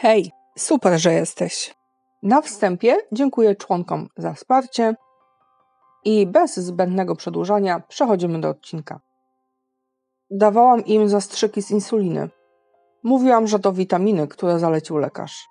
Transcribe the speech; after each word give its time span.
Hej, 0.00 0.32
super, 0.58 1.00
że 1.00 1.12
jesteś. 1.12 1.74
Na 2.22 2.42
wstępie 2.42 2.96
dziękuję 3.12 3.56
członkom 3.56 4.08
za 4.16 4.32
wsparcie 4.32 4.94
i 6.04 6.26
bez 6.26 6.56
zbędnego 6.56 7.16
przedłużania 7.16 7.80
przechodzimy 7.88 8.40
do 8.40 8.48
odcinka. 8.48 9.00
Dawałam 10.30 10.84
im 10.84 11.08
zastrzyki 11.08 11.62
z 11.62 11.70
insuliny. 11.70 12.28
Mówiłam, 13.02 13.46
że 13.46 13.58
to 13.58 13.72
witaminy, 13.72 14.28
które 14.28 14.58
zalecił 14.58 14.96
lekarz. 14.96 15.48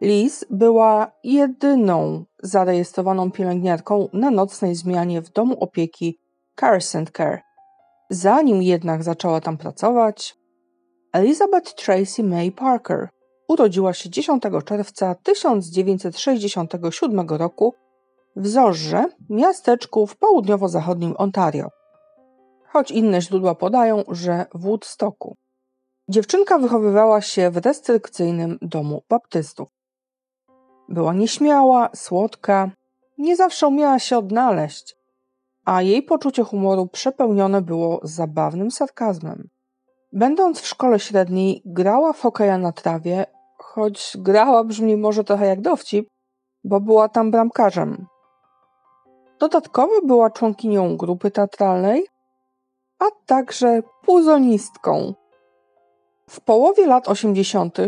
Liz 0.00 0.44
była 0.50 1.10
jedyną 1.24 2.24
zarejestrowaną 2.42 3.30
pielęgniarką 3.30 4.08
na 4.12 4.30
nocnej 4.30 4.74
zmianie 4.74 5.22
w 5.22 5.30
domu 5.30 5.56
opieki 5.60 6.18
Carson 6.60 7.06
Care. 7.16 7.40
Zanim 8.10 8.62
jednak 8.62 9.02
zaczęła 9.02 9.40
tam 9.40 9.58
pracować, 9.58 10.36
Elizabeth 11.12 11.74
Tracy 11.74 12.22
May 12.22 12.52
Parker 12.52 13.08
urodziła 13.48 13.92
się 13.92 14.10
10 14.10 14.42
czerwca 14.64 15.14
1967 15.14 17.28
roku 17.28 17.74
w 18.36 18.48
Zorze, 18.48 19.04
miasteczku 19.30 20.06
w 20.06 20.16
południowo-zachodnim 20.16 21.14
Ontario. 21.16 21.68
Choć 22.72 22.90
inne 22.90 23.22
źródła 23.22 23.54
podają, 23.54 24.02
że 24.08 24.46
w 24.54 24.60
Woodstocku. 24.60 25.36
Dziewczynka 26.08 26.58
wychowywała 26.58 27.20
się 27.20 27.50
w 27.50 27.56
restrykcyjnym 27.56 28.58
domu 28.62 29.02
baptystów. 29.08 29.68
Była 30.88 31.14
nieśmiała, 31.14 31.88
słodka, 31.94 32.70
nie 33.18 33.36
zawsze 33.36 33.66
umiała 33.66 33.98
się 33.98 34.18
odnaleźć, 34.18 34.96
a 35.64 35.82
jej 35.82 36.02
poczucie 36.02 36.44
humoru 36.44 36.86
przepełnione 36.86 37.62
było 37.62 38.00
zabawnym 38.02 38.70
sarkazmem. 38.70 39.48
Będąc 40.12 40.60
w 40.60 40.66
szkole 40.66 41.00
średniej, 41.00 41.62
grała 41.64 42.12
w 42.12 42.20
hokeja 42.20 42.58
na 42.58 42.72
trawie, 42.72 43.26
choć 43.78 44.16
grała 44.18 44.64
brzmi 44.64 44.96
może 44.96 45.24
trochę 45.24 45.46
jak 45.46 45.60
dowcip, 45.60 46.08
bo 46.64 46.80
była 46.80 47.08
tam 47.08 47.30
bramkarzem. 47.30 48.06
Dodatkowo 49.40 49.92
była 50.06 50.30
członkinią 50.30 50.96
grupy 50.96 51.30
teatralnej, 51.30 52.06
a 52.98 53.04
także 53.26 53.82
puzonistką. 54.04 55.14
W 56.30 56.40
połowie 56.40 56.86
lat 56.86 57.08
80. 57.08 57.78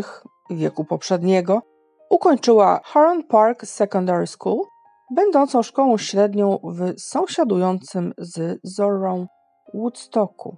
wieku 0.49 0.85
poprzedniego 0.85 1.61
ukończyła 2.09 2.79
Huron 2.85 3.23
Park 3.23 3.65
Secondary 3.65 4.27
School, 4.27 4.59
będącą 5.15 5.63
szkołą 5.63 5.97
średnią 5.97 6.59
w 6.63 6.99
sąsiadującym 6.99 8.13
z 8.17 8.59
Zorą 8.63 9.27
Woodstocku. 9.73 10.57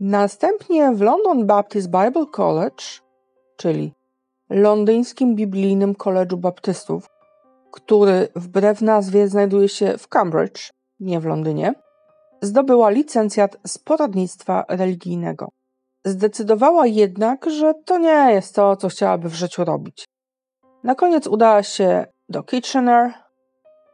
Następnie 0.00 0.92
w 0.92 1.00
London 1.00 1.46
Baptist 1.46 1.88
Bible 1.90 2.26
College, 2.26 2.84
czyli 3.56 3.99
londyńskim 4.50 5.34
biblijnym 5.34 5.94
koledżu 5.94 6.36
baptystów, 6.36 7.06
który 7.72 8.28
wbrew 8.36 8.82
nazwie 8.82 9.28
znajduje 9.28 9.68
się 9.68 9.98
w 9.98 10.08
Cambridge, 10.08 10.70
nie 11.00 11.20
w 11.20 11.24
Londynie, 11.24 11.74
zdobyła 12.42 12.90
licencjat 12.90 13.56
z 13.66 13.78
poradnictwa 13.78 14.64
religijnego. 14.68 15.48
Zdecydowała 16.04 16.86
jednak, 16.86 17.50
że 17.50 17.74
to 17.84 17.98
nie 17.98 18.32
jest 18.32 18.54
to, 18.54 18.76
co 18.76 18.88
chciałaby 18.88 19.28
w 19.28 19.34
życiu 19.34 19.64
robić. 19.64 20.04
Na 20.84 20.94
koniec 20.94 21.26
udała 21.26 21.62
się 21.62 22.06
do 22.28 22.42
Kitchener, 22.42 23.12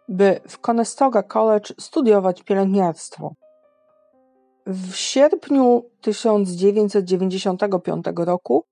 by 0.09 0.41
w 0.49 0.59
Conestoga 0.59 1.23
College 1.23 1.75
studiować 1.81 2.43
pielęgniarstwo. 2.43 3.33
W 4.67 4.95
sierpniu 4.95 5.83
1995 6.01 8.05
roku 8.17 8.65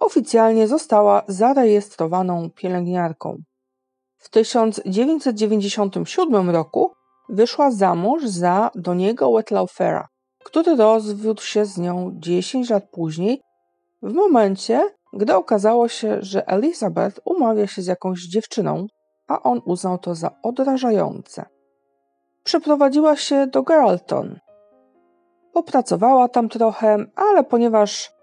oficjalnie 0.00 0.68
została 0.68 1.22
zarejestrowaną 1.28 2.50
pielęgniarką. 2.50 3.36
W 4.18 4.30
1997 4.30 6.50
roku 6.50 6.92
wyszła 7.28 7.70
za 7.70 7.94
mąż 7.94 8.24
za 8.24 8.70
Doniego 8.74 9.32
Wetlaufera, 9.32 10.08
który 10.44 10.76
rozwiódł 10.76 11.42
się 11.42 11.64
z 11.64 11.78
nią 11.78 12.10
10 12.14 12.70
lat 12.70 12.90
później, 12.90 13.40
w 14.02 14.12
momencie, 14.12 14.90
gdy 15.12 15.34
okazało 15.34 15.88
się, 15.88 16.18
że 16.20 16.46
Elizabeth 16.46 17.20
umawia 17.24 17.66
się 17.66 17.82
z 17.82 17.86
jakąś 17.86 18.22
dziewczyną, 18.22 18.86
a 19.28 19.42
on 19.42 19.60
uznał 19.64 19.98
to 19.98 20.14
za 20.14 20.30
odrażające. 20.42 21.44
Przeprowadziła 22.44 23.16
się 23.16 23.46
do 23.46 23.62
Geralton. 23.62 24.38
Popracowała 25.52 26.28
tam 26.28 26.48
trochę, 26.48 27.04
ale 27.16 27.44
ponieważ 27.44 28.17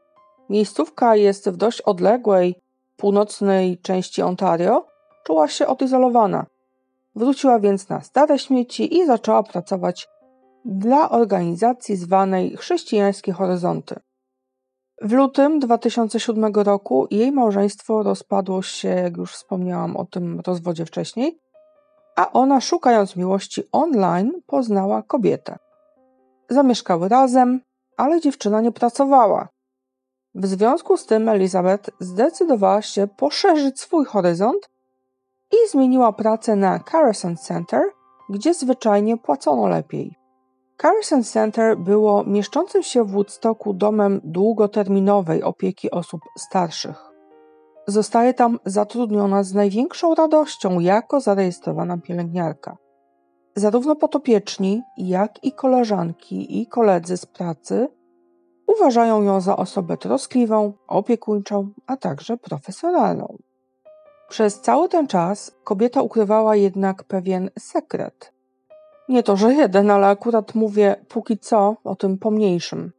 miejscówka 0.50 1.16
jest 1.16 1.50
w 1.50 1.58
dość 1.58 1.82
odległej, 1.82 2.56
północnej 2.98 3.78
części 3.78 4.22
Ontario, 4.22 4.86
czuła 5.24 5.48
się 5.48 5.68
odizolowana. 5.68 6.46
Wróciła 7.16 7.60
więc 7.60 7.90
na 7.90 8.02
stare 8.02 8.40
śmieci 8.40 8.98
i 8.98 9.06
zaczęła 9.06 9.44
pracować 9.44 10.08
dla 10.66 11.10
organizacji 11.10 11.96
zwanej 11.96 12.58
Chrześcijańskie 12.58 13.32
Horyzonty. 13.32 13.96
W 15.02 15.12
lutym 15.12 15.60
2007 15.60 16.54
roku 16.56 17.08
jej 17.12 17.32
małżeństwo 17.32 18.04
rozpadło 18.04 18.62
się, 18.62 18.90
jak 18.90 19.18
już 19.18 19.34
wspomniałam 19.34 19.98
o 19.98 20.06
tym 20.06 20.42
rozwodzie 20.48 20.86
wcześniej, 20.86 21.40
a 22.16 22.32
ona, 22.32 22.62
szukając 22.62 23.16
miłości 23.16 23.64
online, 23.72 24.32
poznała 24.48 25.04
kobietę. 25.04 25.58
Zamieszkały 26.50 27.10
razem, 27.10 27.62
ale 27.98 28.22
dziewczyna 28.22 28.62
nie 28.62 28.72
pracowała. 28.72 29.48
W 30.36 30.46
związku 30.46 30.98
z 30.98 31.06
tym 31.06 31.30
Elizabeth 31.30 31.90
zdecydowała 32.00 32.82
się 32.82 33.08
poszerzyć 33.08 33.80
swój 33.80 34.06
horyzont 34.06 34.70
i 35.52 35.70
zmieniła 35.70 36.14
pracę 36.14 36.56
na 36.56 36.80
Carson 36.92 37.38
Center, 37.38 37.82
gdzie 38.30 38.54
zwyczajnie 38.54 39.18
płacono 39.18 39.68
lepiej. 39.68 40.16
Carson 40.82 41.24
Center 41.24 41.78
było 41.78 42.24
mieszczącym 42.24 42.84
się 42.84 43.04
w 43.04 43.12
Woodstocku 43.12 43.74
domem 43.74 44.22
długoterminowej 44.24 45.44
opieki 45.44 45.92
osób 45.92 46.22
starszych. 46.38 47.12
Zostaje 47.88 48.34
tam 48.34 48.60
zatrudniona 48.66 49.44
z 49.44 49.54
największą 49.54 50.16
radością 50.16 50.80
jako 50.80 51.20
zarejestrowana 51.20 51.98
pielęgniarka. 51.98 52.78
Zarówno 53.56 53.96
potopieczni, 53.96 54.82
jak 54.98 55.44
i 55.44 55.52
koleżanki 55.52 56.62
i 56.62 56.68
koledzy 56.68 57.18
z 57.18 57.26
pracy 57.26 57.88
uważają 58.78 59.24
ją 59.24 59.42
za 59.42 59.58
osobę 59.58 59.98
troskliwą, 59.98 60.74
opiekuńczą, 60.88 61.70
a 61.88 61.98
także 61.98 62.38
profesjonalną. 62.38 63.38
Przez 64.30 64.62
cały 64.62 64.90
ten 64.90 65.08
czas 65.08 65.52
kobieta 65.64 66.02
ukrywała 66.02 66.56
jednak 66.56 67.04
pewien 67.04 67.50
sekret. 67.60 68.34
Nie 69.10 69.24
to, 69.24 69.38
że 69.38 69.54
jeden, 69.54 69.92
ale 69.92 70.08
akurat 70.08 70.56
mówię 70.56 70.96
póki 71.10 71.38
co 71.38 71.76
o 71.84 71.96
tym 71.96 72.18
pomniejszym. 72.18 72.92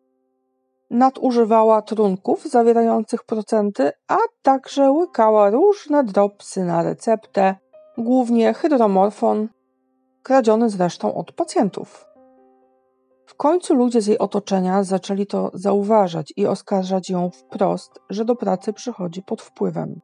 Nadużywała 0.90 1.82
trunków 1.82 2.44
zawierających 2.44 3.24
procenty, 3.24 3.92
a 4.08 4.18
także 4.42 4.90
łykała 4.90 5.50
różne 5.50 6.04
dropsy 6.04 6.64
na 6.64 6.82
receptę, 6.82 7.54
głównie 7.98 8.54
hydromorfon, 8.54 9.48
kradziony 10.22 10.70
zresztą 10.70 11.14
od 11.14 11.32
pacjentów. 11.32 12.15
W 13.26 13.34
końcu 13.34 13.74
ludzie 13.74 14.00
z 14.00 14.06
jej 14.06 14.18
otoczenia 14.18 14.82
zaczęli 14.82 15.26
to 15.26 15.50
zauważać 15.54 16.32
i 16.36 16.46
oskarżać 16.46 17.10
ją 17.10 17.30
wprost, 17.30 18.00
że 18.10 18.24
do 18.24 18.36
pracy 18.36 18.72
przychodzi 18.72 19.22
pod 19.22 19.42
wpływem. 19.42 20.00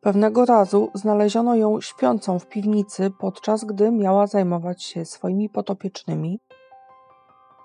Pewnego 0.00 0.44
razu 0.44 0.90
znaleziono 0.94 1.54
ją 1.54 1.80
śpiącą 1.80 2.38
w 2.38 2.46
piwnicy, 2.46 3.10
podczas 3.18 3.64
gdy 3.64 3.90
miała 3.90 4.26
zajmować 4.26 4.82
się 4.82 5.04
swoimi 5.04 5.48
potopiecznymi 5.48 6.40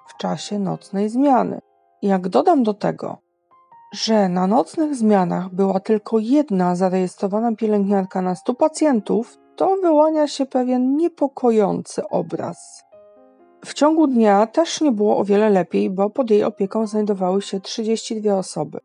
w 0.07 0.17
czasie 0.17 0.59
nocnej 0.59 1.09
zmiany. 1.09 1.59
Jak 2.01 2.29
dodam 2.29 2.63
do 2.63 2.73
tego, 2.73 3.17
że 3.93 4.29
na 4.29 4.47
nocnych 4.47 4.95
zmianach 4.95 5.49
była 5.49 5.79
tylko 5.79 6.19
jedna 6.19 6.75
zarejestrowana 6.75 7.55
pielęgniarka 7.55 8.21
na 8.21 8.35
100 8.35 8.53
pacjentów, 8.53 9.37
to 9.55 9.75
wyłania 9.81 10.27
się 10.27 10.45
pewien 10.45 10.95
niepokojący 10.95 12.07
obraz. 12.07 12.83
W 13.65 13.73
ciągu 13.73 14.07
dnia 14.07 14.47
też 14.47 14.81
nie 14.81 14.91
było 14.91 15.17
o 15.17 15.23
wiele 15.23 15.49
lepiej, 15.49 15.89
bo 15.89 16.09
pod 16.09 16.29
jej 16.29 16.43
opieką 16.43 16.87
znajdowały 16.87 17.41
się 17.41 17.59
32 17.59 18.37
osoby. 18.37 18.79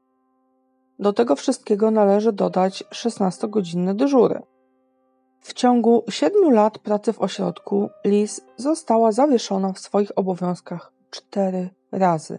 Do 0.98 1.12
tego 1.12 1.36
wszystkiego 1.36 1.90
należy 1.90 2.32
dodać 2.32 2.84
16-godzinne 2.84 3.94
dyżury. 3.94 4.42
W 5.40 5.52
ciągu 5.52 6.04
7 6.08 6.52
lat 6.52 6.78
pracy 6.78 7.12
w 7.12 7.20
ośrodku 7.20 7.88
Liz 8.04 8.40
została 8.56 9.12
zawieszona 9.12 9.72
w 9.72 9.78
swoich 9.78 10.18
obowiązkach 10.18 10.92
cztery 11.10 11.70
razy. 11.92 12.38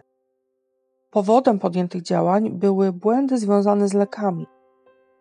Powodem 1.10 1.58
podjętych 1.58 2.02
działań 2.02 2.50
były 2.50 2.92
błędy 2.92 3.38
związane 3.38 3.88
z 3.88 3.94
lekami. 3.94 4.46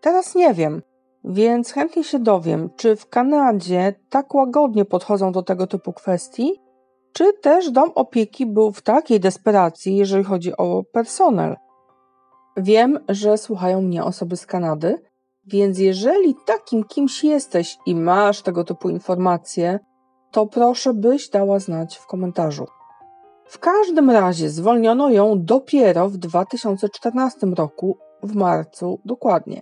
Teraz 0.01 0.35
nie 0.35 0.53
wiem, 0.53 0.81
więc 1.23 1.71
chętnie 1.71 2.03
się 2.03 2.19
dowiem, 2.19 2.69
czy 2.75 2.95
w 2.95 3.09
Kanadzie 3.09 3.93
tak 4.09 4.35
łagodnie 4.35 4.85
podchodzą 4.85 5.31
do 5.31 5.43
tego 5.43 5.67
typu 5.67 5.93
kwestii, 5.93 6.64
czy 7.15 7.33
też 7.33 7.71
dom 7.71 7.91
opieki 7.95 8.45
był 8.45 8.71
w 8.71 8.81
takiej 8.81 9.19
desperacji, 9.19 9.97
jeżeli 9.97 10.23
chodzi 10.23 10.57
o 10.57 10.83
personel, 10.91 11.55
Wiem, 12.57 12.99
że 13.09 13.37
słuchają 13.37 13.81
mnie 13.81 14.03
osoby 14.03 14.37
z 14.37 14.45
Kanady, 14.45 15.01
więc 15.45 15.79
jeżeli 15.79 16.35
takim 16.45 16.83
kimś 16.83 17.23
jesteś 17.23 17.77
i 17.85 17.95
masz 17.95 18.41
tego 18.41 18.63
typu 18.63 18.89
informacje, 18.89 19.79
to 20.31 20.47
proszę 20.47 20.93
byś 20.93 21.29
dała 21.29 21.59
znać 21.59 21.97
w 21.97 22.07
komentarzu. 22.07 22.65
W 23.45 23.59
każdym 23.59 24.09
razie 24.09 24.49
zwolniono 24.49 25.09
ją 25.09 25.43
dopiero 25.43 26.09
w 26.09 26.17
2014 26.17 27.47
roku, 27.47 27.97
w 28.23 28.35
marcu 28.35 28.99
dokładnie, 29.05 29.61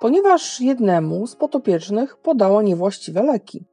ponieważ 0.00 0.60
jednemu 0.60 1.26
z 1.26 1.36
potopiecznych 1.36 2.16
podała 2.16 2.62
niewłaściwe 2.62 3.22
leki. 3.22 3.64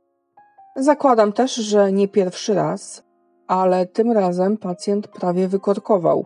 Zakładam 0.79 1.33
też, 1.33 1.55
że 1.55 1.91
nie 1.91 2.07
pierwszy 2.07 2.53
raz, 2.53 3.03
ale 3.47 3.85
tym 3.85 4.11
razem 4.11 4.57
pacjent 4.57 5.07
prawie 5.07 5.47
wykorkował. 5.47 6.25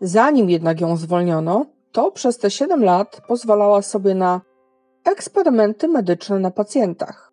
Zanim 0.00 0.50
jednak 0.50 0.80
ją 0.80 0.96
zwolniono, 0.96 1.66
to 1.92 2.10
przez 2.10 2.38
te 2.38 2.50
7 2.50 2.84
lat 2.84 3.20
pozwalała 3.28 3.82
sobie 3.82 4.14
na 4.14 4.40
eksperymenty 5.04 5.88
medyczne 5.88 6.38
na 6.38 6.50
pacjentach. 6.50 7.32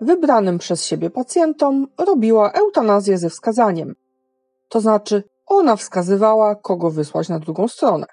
Wybranym 0.00 0.58
przez 0.58 0.84
siebie 0.84 1.10
pacjentom 1.10 1.86
robiła 1.98 2.52
eutanazję 2.52 3.18
ze 3.18 3.30
wskazaniem. 3.30 3.94
To 4.68 4.80
znaczy, 4.80 5.22
ona 5.46 5.76
wskazywała, 5.76 6.54
kogo 6.54 6.90
wysłać 6.90 7.28
na 7.28 7.38
drugą 7.38 7.68
stronę. 7.68 8.06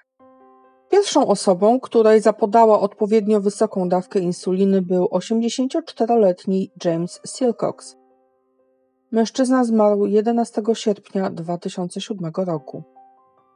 Pierwszą 0.90 1.26
osobą, 1.26 1.80
której 1.80 2.20
zapodała 2.20 2.80
odpowiednio 2.80 3.40
wysoką 3.40 3.88
dawkę 3.88 4.18
insuliny, 4.18 4.82
był 4.82 5.06
84-letni 5.06 6.70
James 6.84 7.20
Silcox. 7.26 7.96
Mężczyzna 9.12 9.64
zmarł 9.64 10.06
11 10.06 10.62
sierpnia 10.74 11.30
2007 11.30 12.32
roku. 12.36 12.82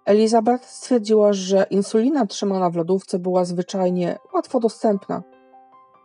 Elizabeth 0.04 0.64
stwierdziła, 0.64 1.32
że 1.32 1.66
insulina 1.70 2.26
trzymana 2.26 2.70
w 2.70 2.76
lodówce 2.76 3.18
była 3.18 3.44
zwyczajnie 3.44 4.18
łatwo 4.34 4.60
dostępna. 4.60 5.22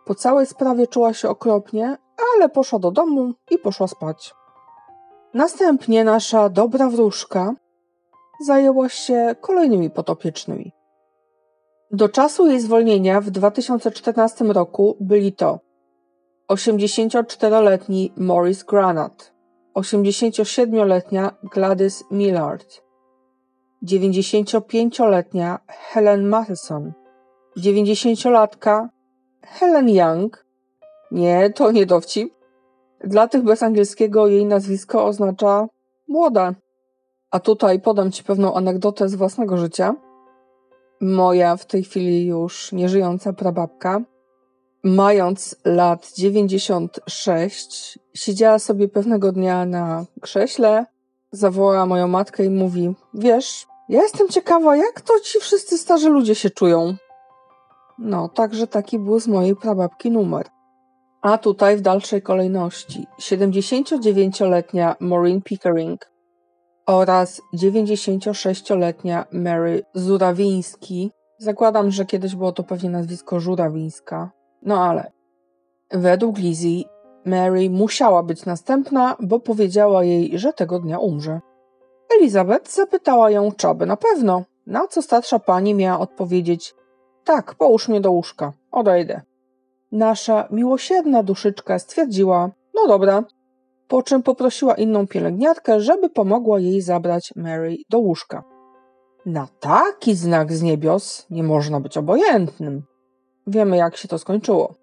Po 0.06 0.16
całej 0.16 0.46
sprawie 0.46 0.88
czuła 0.88 1.14
się 1.14 1.30
okropnie, 1.30 1.98
ale 2.36 2.50
poszła 2.50 2.80
do 2.80 2.92
domu 2.92 3.34
i 3.52 3.58
poszła 3.58 3.88
spać. 3.88 4.34
Następnie 5.34 6.04
nasza 6.04 6.50
dobra 6.50 6.90
wróżka 6.90 7.54
zajęła 8.46 8.90
się 8.90 9.36
kolejnymi 9.42 9.90
potopiecznymi. 9.90 10.79
Do 11.92 12.10
czasu 12.10 12.48
jej 12.48 12.60
zwolnienia 12.62 13.22
w 13.22 13.30
2014 13.30 14.46
roku 14.46 14.98
byli 15.00 15.34
to 15.34 15.60
84-letni 16.52 18.14
Maurice 18.18 18.66
Granat, 18.66 19.34
87-letnia 19.76 21.32
Gladys 21.44 22.04
Millard, 22.12 22.82
95-letnia 23.84 25.60
Helen 25.68 26.28
Matheson, 26.28 26.94
90-latka 27.58 28.90
Helen 29.42 29.90
Young. 29.90 30.46
Nie, 31.12 31.50
to 31.50 31.72
nie 31.72 31.86
dowcip. 31.86 32.34
Dla 33.04 33.28
tych 33.28 33.44
bez 33.44 33.64
angielskiego 33.64 34.28
jej 34.28 34.46
nazwisko 34.46 35.06
oznacza 35.06 35.68
młoda. 36.08 36.54
A 37.32 37.40
tutaj 37.40 37.82
podam 37.82 38.12
Ci 38.12 38.24
pewną 38.24 38.54
anegdotę 38.54 39.10
z 39.10 39.16
własnego 39.16 39.58
życia. 39.58 39.96
Moja 41.02 41.58
w 41.58 41.66
tej 41.66 41.84
chwili 41.84 42.28
już 42.28 42.72
nieżyjąca 42.72 43.34
prababka, 43.34 44.02
mając 44.84 45.56
lat 45.66 46.12
96, 46.14 48.00
siedziała 48.14 48.60
sobie 48.60 48.88
pewnego 48.88 49.32
dnia 49.32 49.66
na 49.66 50.06
krześle, 50.22 50.86
zawołała 51.32 51.86
moją 51.86 52.08
matkę 52.08 52.46
i 52.46 52.50
mówi: 52.50 52.94
Wiesz, 53.14 53.68
ja 53.90 54.02
jestem 54.02 54.30
ciekawa, 54.30 54.76
jak 54.76 55.02
to 55.02 55.20
ci 55.20 55.40
wszyscy 55.40 55.78
starzy 55.78 56.10
ludzie 56.10 56.36
się 56.36 56.50
czują. 56.50 56.96
No, 58.00 58.30
także 58.30 58.68
taki 58.68 59.00
był 59.00 59.20
z 59.20 59.28
mojej 59.28 59.56
prababki 59.56 60.12
numer. 60.12 60.46
A 61.22 61.38
tutaj 61.38 61.78
w 61.78 61.82
dalszej 61.82 62.22
kolejności 62.22 63.08
79-letnia 63.20 64.96
Maureen 65.00 65.42
Pickering 65.42 66.12
oraz 66.90 67.42
96-letnia 67.54 69.26
Mary 69.32 69.84
Zurawiński. 69.94 71.12
Zakładam, 71.38 71.92
że 71.92 72.06
kiedyś 72.06 72.36
było 72.36 72.52
to 72.52 72.64
pewnie 72.64 72.90
nazwisko 72.90 73.40
Żurawińska. 73.40 74.32
No 74.62 74.84
ale 74.84 75.12
według 75.92 76.38
Lizzie 76.38 76.84
Mary 77.26 77.70
musiała 77.70 78.24
być 78.24 78.46
następna, 78.46 79.16
bo 79.20 79.40
powiedziała 79.40 80.04
jej, 80.04 80.40
że 80.40 80.54
tego 80.54 80.80
dnia 80.80 81.00
umrze. 81.00 81.40
Elizabeth 82.20 82.72
zapytała 82.72 83.32
ją, 83.32 83.52
czy 83.52 83.68
aby 83.68 83.86
na 83.86 83.98
pewno, 83.98 84.44
na 84.68 84.88
co 84.88 85.02
starsza 85.02 85.40
pani 85.40 85.74
miała 85.74 86.00
odpowiedzieć: 86.00 86.76
Tak, 87.24 87.56
połóż 87.56 87.88
mnie 87.88 88.02
do 88.02 88.12
łóżka, 88.12 88.54
odejdę. 88.72 89.22
Nasza 89.92 90.48
miłosierna 90.52 91.24
duszyczka 91.24 91.80
stwierdziła: 91.80 92.50
No 92.76 92.88
dobra, 92.88 93.24
po 93.90 94.04
czym 94.04 94.24
poprosiła 94.24 94.74
inną 94.74 95.08
pielęgniarkę, 95.08 95.82
żeby 95.82 96.10
pomogła 96.10 96.60
jej 96.60 96.82
zabrać 96.82 97.34
Mary 97.36 97.78
do 97.90 98.00
łóżka. 98.00 98.44
Na 99.26 99.48
taki 99.60 100.16
znak 100.16 100.54
z 100.54 100.62
niebios 100.62 101.26
nie 101.30 101.44
można 101.44 101.80
być 101.80 101.98
obojętnym. 101.98 102.84
Wiemy, 103.48 103.78
jak 103.78 103.98
się 103.98 104.08
to 104.08 104.18
skończyło. 104.18 104.76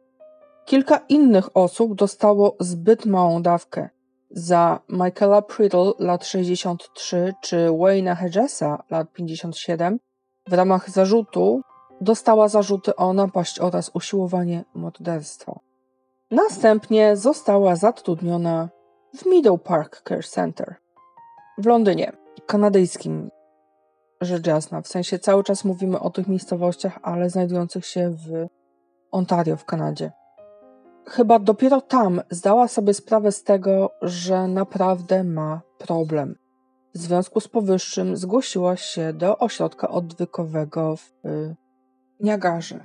Kilka 0.64 1.00
innych 1.08 1.56
osób 1.56 1.94
dostało 1.94 2.56
zbyt 2.60 3.06
małą 3.06 3.42
dawkę. 3.42 3.88
Za 4.30 4.80
Michaela 4.88 5.42
Priddle 5.42 5.92
lat 5.98 6.26
63 6.26 7.34
czy 7.40 7.68
Wayne'a 7.68 8.16
Hedgesa 8.16 8.82
lat 8.90 9.12
57 9.12 9.98
w 10.48 10.52
ramach 10.52 10.90
zarzutu 10.90 11.60
dostała 12.00 12.48
zarzuty 12.48 12.96
o 12.96 13.12
napaść 13.12 13.60
oraz 13.60 13.90
usiłowanie 13.94 14.64
morderstwa. 14.74 15.58
Następnie 16.30 17.16
została 17.16 17.76
zatrudniona 17.76 18.68
w 19.16 19.26
Meadow 19.26 19.62
Park 19.62 20.02
Care 20.08 20.24
Center 20.24 20.74
w 21.58 21.66
Londynie, 21.66 22.12
kanadyjskim 22.46 23.30
rzecz 24.20 24.46
jasna. 24.46 24.82
W 24.82 24.88
sensie 24.88 25.18
cały 25.18 25.44
czas 25.44 25.64
mówimy 25.64 26.00
o 26.00 26.10
tych 26.10 26.28
miejscowościach, 26.28 26.98
ale 27.02 27.30
znajdujących 27.30 27.86
się 27.86 28.10
w 28.10 28.46
Ontario 29.10 29.56
w 29.56 29.64
Kanadzie. 29.64 30.12
Chyba 31.06 31.38
dopiero 31.38 31.80
tam 31.80 32.20
zdała 32.30 32.68
sobie 32.68 32.94
sprawę 32.94 33.32
z 33.32 33.42
tego, 33.42 33.90
że 34.02 34.48
naprawdę 34.48 35.24
ma 35.24 35.60
problem. 35.78 36.36
W 36.94 36.98
związku 36.98 37.40
z 37.40 37.48
powyższym 37.48 38.16
zgłosiła 38.16 38.76
się 38.76 39.12
do 39.12 39.38
ośrodka 39.38 39.88
odwykowego 39.88 40.96
w 40.96 41.12
Niagarze. 42.20 42.80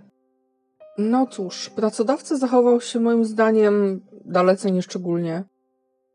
No 0.97 1.27
cóż, 1.27 1.69
pracodawca 1.69 2.37
zachował 2.37 2.81
się 2.81 2.99
moim 2.99 3.25
zdaniem 3.25 4.01
dalece 4.25 4.71
nieszczególnie, 4.71 5.43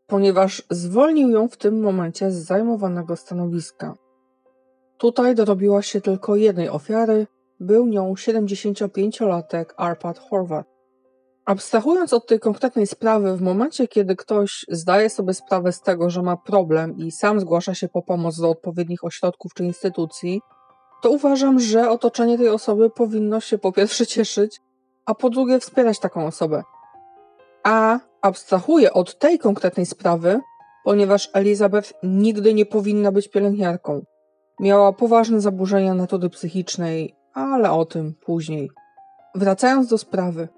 ponieważ 0.06 0.62
zwolnił 0.70 1.30
ją 1.30 1.48
w 1.48 1.56
tym 1.56 1.80
momencie 1.80 2.30
z 2.30 2.34
zajmowanego 2.34 3.16
stanowiska. 3.16 3.94
Tutaj 4.98 5.34
dorobiła 5.34 5.82
się 5.82 6.00
tylko 6.00 6.36
jednej 6.36 6.68
ofiary, 6.68 7.26
był 7.60 7.86
nią 7.86 8.14
75-latek 8.14 9.64
Arpad 9.76 10.18
Horvat. 10.18 10.66
Abstrahując 11.44 12.12
od 12.12 12.26
tej 12.26 12.40
konkretnej 12.40 12.86
sprawy, 12.86 13.36
w 13.36 13.42
momencie, 13.42 13.88
kiedy 13.88 14.16
ktoś 14.16 14.64
zdaje 14.68 15.10
sobie 15.10 15.34
sprawę 15.34 15.72
z 15.72 15.80
tego, 15.80 16.10
że 16.10 16.22
ma 16.22 16.36
problem 16.36 16.96
i 16.96 17.10
sam 17.10 17.40
zgłasza 17.40 17.75
się 17.75 17.88
po 17.88 18.02
pomoc 18.02 18.40
do 18.40 18.50
odpowiednich 18.50 19.04
ośrodków 19.04 19.54
czy 19.54 19.64
instytucji, 19.64 20.40
to 21.02 21.10
uważam, 21.10 21.60
że 21.60 21.90
otoczenie 21.90 22.38
tej 22.38 22.48
osoby 22.48 22.90
powinno 22.90 23.40
się 23.40 23.58
po 23.58 23.72
pierwsze 23.72 24.06
cieszyć, 24.06 24.60
a 25.06 25.14
po 25.14 25.30
drugie 25.30 25.60
wspierać 25.60 25.98
taką 25.98 26.26
osobę. 26.26 26.62
A 27.64 28.00
abstrahuję 28.23 28.92
od 28.92 29.18
tej 29.18 29.38
konkretnej 29.38 29.87
sprawy, 29.87 30.40
ponieważ 30.85 31.30
Elizabeth 31.32 31.92
nigdy 32.02 32.54
nie 32.54 32.66
powinna 32.66 33.12
być 33.12 33.28
pielęgniarką. 33.28 34.04
Miała 34.61 34.92
poważne 34.92 35.40
zaburzenia 35.40 35.94
natury 35.94 36.30
psychicznej, 36.30 37.14
ale 37.32 37.70
o 37.70 37.85
tym 37.85 38.14
później. 38.14 38.70
Wracając 39.35 39.88
do 39.88 39.99
sprawy. 39.99 40.49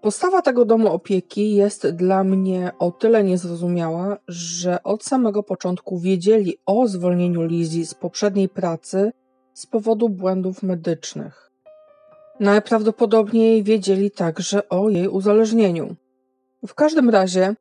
Postawa 0.00 0.42
tego 0.42 0.64
domu 0.64 0.88
opieki 0.92 1.54
jest 1.54 1.90
dla 1.90 2.24
mnie 2.24 2.72
o 2.78 2.90
tyle 2.90 3.24
niezrozumiała, 3.24 4.16
że 4.28 4.82
od 4.82 5.04
samego 5.04 5.42
początku 5.42 5.98
wiedzieli 5.98 6.56
o 6.66 6.88
zwolnieniu 6.88 7.42
Lizzie 7.42 7.86
z 7.86 7.94
poprzedniej 7.94 8.48
pracy 8.48 9.12
z 9.54 9.66
powodu 9.66 10.08
błędów 10.08 10.62
medycznych. 10.62 11.50
Najprawdopodobniej 12.40 13.62
wiedzieli 13.62 14.10
także 14.10 14.68
o 14.68 14.88
jej 14.88 15.08
uzależnieniu. 15.08 15.96
W 16.66 16.74
każdym 16.74 17.10
razie, 17.10 17.54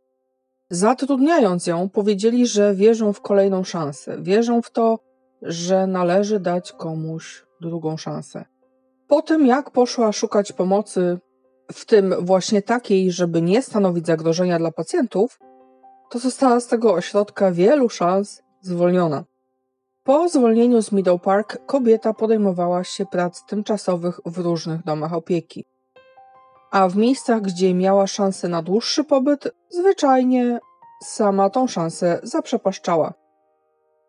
zatrudniając 0.69 1.67
ją, 1.67 1.89
powiedzieli, 1.89 2.47
że 2.47 2.75
wierzą 2.75 3.13
w 3.13 3.21
kolejną 3.21 3.63
szansę. 3.63 4.17
Wierzą 4.21 4.61
w 4.61 4.71
to, 4.71 4.99
że 5.41 5.87
należy 5.87 6.39
dać 6.39 6.71
komuś 6.71 7.45
drugą 7.61 7.97
szansę. 7.97 8.45
Po 9.07 9.21
tym, 9.21 9.45
jak 9.45 9.71
poszła 9.71 10.11
szukać 10.11 10.51
pomocy, 10.51 11.19
w 11.71 11.85
tym 11.85 12.15
właśnie 12.19 12.61
takiej, 12.61 13.11
żeby 13.11 13.41
nie 13.41 13.61
stanowić 13.61 14.05
zagrożenia 14.05 14.59
dla 14.59 14.71
pacjentów, 14.71 15.39
to 16.09 16.19
została 16.19 16.59
z 16.59 16.67
tego 16.67 16.93
ośrodka 16.93 17.51
wielu 17.51 17.89
szans 17.89 18.41
zwolniona. 18.61 19.23
Po 20.03 20.29
zwolnieniu 20.29 20.81
z 20.81 20.91
Meadow 20.91 21.21
Park 21.21 21.65
kobieta 21.65 22.13
podejmowała 22.13 22.83
się 22.83 23.05
prac 23.05 23.45
tymczasowych 23.45 24.19
w 24.25 24.37
różnych 24.37 24.83
domach 24.83 25.13
opieki. 25.13 25.65
A 26.73 26.89
w 26.89 26.95
miejscach, 26.95 27.41
gdzie 27.41 27.73
miała 27.73 28.07
szansę 28.07 28.47
na 28.47 28.61
dłuższy 28.61 29.03
pobyt, 29.03 29.55
zwyczajnie 29.69 30.59
sama 31.03 31.49
tą 31.49 31.67
szansę 31.67 32.19
zaprzepaszczała. 32.23 33.13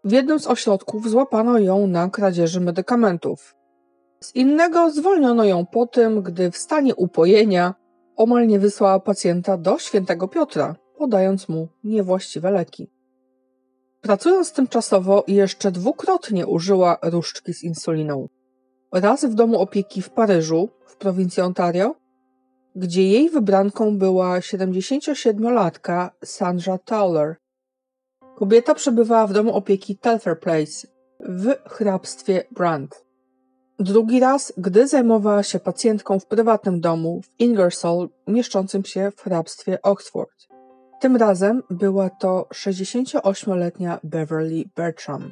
W 0.04 0.12
jednym 0.12 0.40
z 0.40 0.46
ośrodków 0.46 1.10
złapano 1.10 1.58
ją 1.58 1.86
na 1.86 2.10
kradzieży 2.10 2.60
medykamentów. 2.60 3.54
Z 4.20 4.34
innego 4.34 4.90
zwolniono 4.90 5.44
ją 5.44 5.66
po 5.66 5.86
tym, 5.86 6.22
gdy 6.22 6.50
w 6.50 6.56
stanie 6.56 6.94
upojenia 6.94 7.74
omal 8.16 8.46
nie 8.46 8.58
wysłała 8.58 9.00
pacjenta 9.00 9.56
do 9.56 9.78
świętego 9.78 10.28
Piotra, 10.28 10.76
podając 10.98 11.48
mu 11.48 11.68
niewłaściwe 11.84 12.50
leki. 12.50 12.90
Pracując 14.00 14.52
tymczasowo 14.52 15.24
jeszcze 15.28 15.70
dwukrotnie 15.70 16.46
użyła 16.46 16.98
różdżki 17.02 17.54
z 17.54 17.62
insuliną. 17.62 18.28
Raz 18.92 19.24
w 19.24 19.34
domu 19.34 19.60
opieki 19.60 20.02
w 20.02 20.10
Paryżu, 20.10 20.68
w 20.86 20.96
prowincji 20.96 21.42
Ontario, 21.42 22.03
gdzie 22.74 23.08
jej 23.08 23.30
wybranką 23.30 23.98
była 23.98 24.38
77-latka 24.38 26.10
Sandra 26.24 26.78
Towler. 26.78 27.36
Kobieta 28.36 28.74
przebywała 28.74 29.26
w 29.26 29.32
domu 29.32 29.54
opieki 29.54 29.96
Telfair 29.96 30.40
Place 30.40 30.88
w 31.20 31.54
hrabstwie 31.68 32.44
Brand. 32.50 33.04
Drugi 33.78 34.20
raz, 34.20 34.52
gdy 34.56 34.88
zajmowała 34.88 35.42
się 35.42 35.60
pacjentką 35.60 36.18
w 36.18 36.26
prywatnym 36.26 36.80
domu 36.80 37.20
w 37.22 37.40
Ingersoll, 37.40 38.08
mieszczącym 38.26 38.84
się 38.84 39.12
w 39.16 39.20
hrabstwie 39.20 39.82
Oxford. 39.82 40.48
Tym 41.00 41.16
razem 41.16 41.62
była 41.70 42.10
to 42.10 42.48
68-letnia 42.54 44.00
Beverly 44.04 44.64
Bertram. 44.76 45.30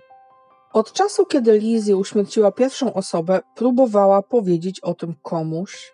Od 0.72 0.92
czasu, 0.92 1.26
kiedy 1.26 1.58
Lizzie 1.58 1.96
uśmierciła 1.96 2.52
pierwszą 2.52 2.94
osobę, 2.94 3.40
próbowała 3.54 4.22
powiedzieć 4.22 4.80
o 4.80 4.94
tym 4.94 5.14
komuś, 5.22 5.92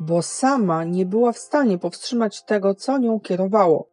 bo 0.00 0.22
sama 0.22 0.84
nie 0.84 1.06
była 1.06 1.32
w 1.32 1.38
stanie 1.38 1.78
powstrzymać 1.78 2.42
tego, 2.42 2.74
co 2.74 2.98
nią 2.98 3.20
kierowało. 3.20 3.86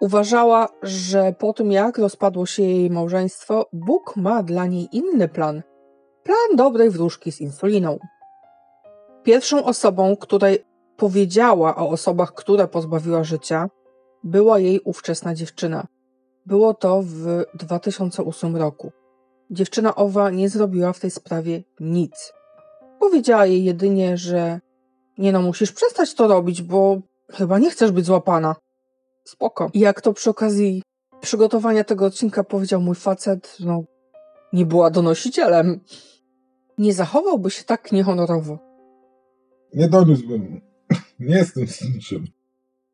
Uważała, 0.00 0.68
że 0.82 1.32
po 1.38 1.52
tym 1.52 1.72
jak 1.72 1.98
rozpadło 1.98 2.46
się 2.46 2.62
jej 2.62 2.90
małżeństwo, 2.90 3.66
Bóg 3.72 4.16
ma 4.16 4.42
dla 4.42 4.66
niej 4.66 4.88
inny 4.92 5.28
plan. 5.28 5.62
Plan 6.22 6.56
dobrej 6.56 6.90
wróżki 6.90 7.32
z 7.32 7.40
insuliną. 7.40 7.98
Pierwszą 9.22 9.64
osobą, 9.64 10.16
której 10.16 10.64
powiedziała 10.96 11.76
o 11.76 11.88
osobach, 11.88 12.34
które 12.34 12.68
pozbawiła 12.68 13.24
życia, 13.24 13.68
była 14.24 14.58
jej 14.58 14.80
ówczesna 14.80 15.34
dziewczyna. 15.34 15.86
Było 16.46 16.74
to 16.74 17.02
w 17.02 17.44
2008 17.54 18.56
roku. 18.56 18.92
Dziewczyna 19.50 19.94
owa 19.94 20.30
nie 20.30 20.48
zrobiła 20.48 20.92
w 20.92 21.00
tej 21.00 21.10
sprawie 21.10 21.62
nic. 21.80 22.32
Powiedziała 23.00 23.46
jej 23.46 23.64
jedynie, 23.64 24.16
że 24.16 24.60
nie 25.18 25.32
no, 25.32 25.42
musisz 25.42 25.72
przestać 25.72 26.14
to 26.14 26.28
robić, 26.28 26.62
bo 26.62 26.98
chyba 27.32 27.58
nie 27.58 27.70
chcesz 27.70 27.90
być 27.90 28.06
złapana. 28.06 28.56
Spoko. 29.24 29.70
I 29.74 29.80
jak 29.80 30.00
to 30.00 30.12
przy 30.12 30.30
okazji 30.30 30.82
przygotowania 31.20 31.84
tego 31.84 32.04
odcinka 32.04 32.44
powiedział 32.44 32.80
mój 32.80 32.94
facet, 32.94 33.56
no, 33.60 33.84
nie 34.52 34.66
była 34.66 34.90
donosicielem. 34.90 35.80
Nie 36.78 36.94
zachowałby 36.94 37.50
się 37.50 37.64
tak 37.64 37.92
niehonorowo. 37.92 38.58
Nie 39.74 39.88
doniósłbym. 39.88 40.60
Nie 41.20 41.36
jestem 41.36 41.66
z 41.66 41.82
niczym. 41.82 42.24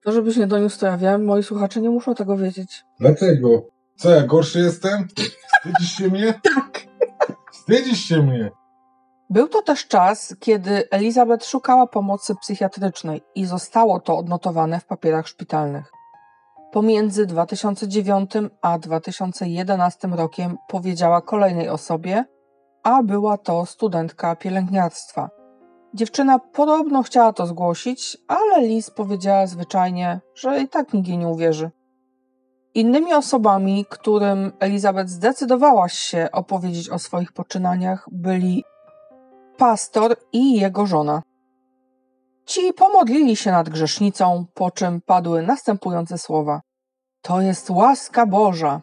To, 0.05 0.13
żebyś 0.13 0.37
nie 0.37 0.47
doniósł, 0.47 0.81
to 0.81 0.87
ja 0.87 0.97
wiem. 0.97 1.25
Moi 1.25 1.43
słuchacze 1.43 1.81
nie 1.81 1.91
muszą 1.91 2.15
tego 2.15 2.37
wiedzieć. 2.37 2.85
Dlaczego? 3.01 3.69
Co, 3.97 4.11
ja 4.11 4.27
gorszy 4.27 4.59
jestem? 4.59 5.09
Wstydzisz 5.53 5.93
się 5.93 6.09
mnie? 6.09 6.41
Tak. 6.55 6.87
Wstydzisz 7.53 7.99
się 7.99 8.23
mnie. 8.23 8.51
Był 9.33 9.49
to 9.49 9.63
też 9.63 9.87
czas, 9.87 10.35
kiedy 10.41 10.91
Elizabeth 10.91 11.47
szukała 11.47 11.87
pomocy 11.87 12.35
psychiatrycznej 12.35 13.23
i 13.35 13.47
zostało 13.47 14.01
to 14.01 14.17
odnotowane 14.17 14.81
w 14.81 14.87
papierach 14.87 15.29
szpitalnych. 15.29 15.93
Pomiędzy 16.73 17.27
2009 17.27 18.31
a 18.63 18.79
2011 18.79 20.09
rokiem 20.09 20.59
powiedziała 20.69 21.21
kolejnej 21.21 21.69
osobie, 21.69 22.25
a 22.83 23.03
była 23.03 23.39
to 23.39 23.67
studentka 23.67 24.37
pielęgniarstwa. 24.37 25.31
Dziewczyna 25.95 26.39
podobno 26.39 27.03
chciała 27.03 27.33
to 27.33 27.47
zgłosić, 27.47 28.19
ale 28.29 28.67
Liz 28.67 28.91
powiedziała 28.91 29.47
zwyczajnie, 29.47 30.21
że 30.35 30.61
i 30.61 30.69
tak 30.69 30.93
nikt 30.93 31.09
jej 31.09 31.19
nie 31.19 31.29
uwierzy. 31.29 31.71
Innymi 32.75 33.15
osobami, 33.15 33.87
którym 33.89 34.53
Elizabeth 34.61 35.11
zdecydowała 35.11 35.89
się 35.89 36.29
opowiedzieć 36.33 36.91
o 36.91 36.99
swoich 36.99 37.33
poczynaniach, 37.33 38.09
byli 38.13 38.65
pastor 39.63 40.17
i 40.33 40.61
jego 40.61 40.87
żona. 40.87 41.23
Ci 42.47 42.73
pomodlili 42.73 43.37
się 43.37 43.51
nad 43.51 43.69
grzesznicą, 43.69 44.47
po 44.55 44.71
czym 44.71 45.01
padły 45.01 45.43
następujące 45.43 46.19
słowa: 46.19 46.61
To 47.23 47.41
jest 47.41 47.71
łaska 47.71 48.27
Boża, 48.27 48.81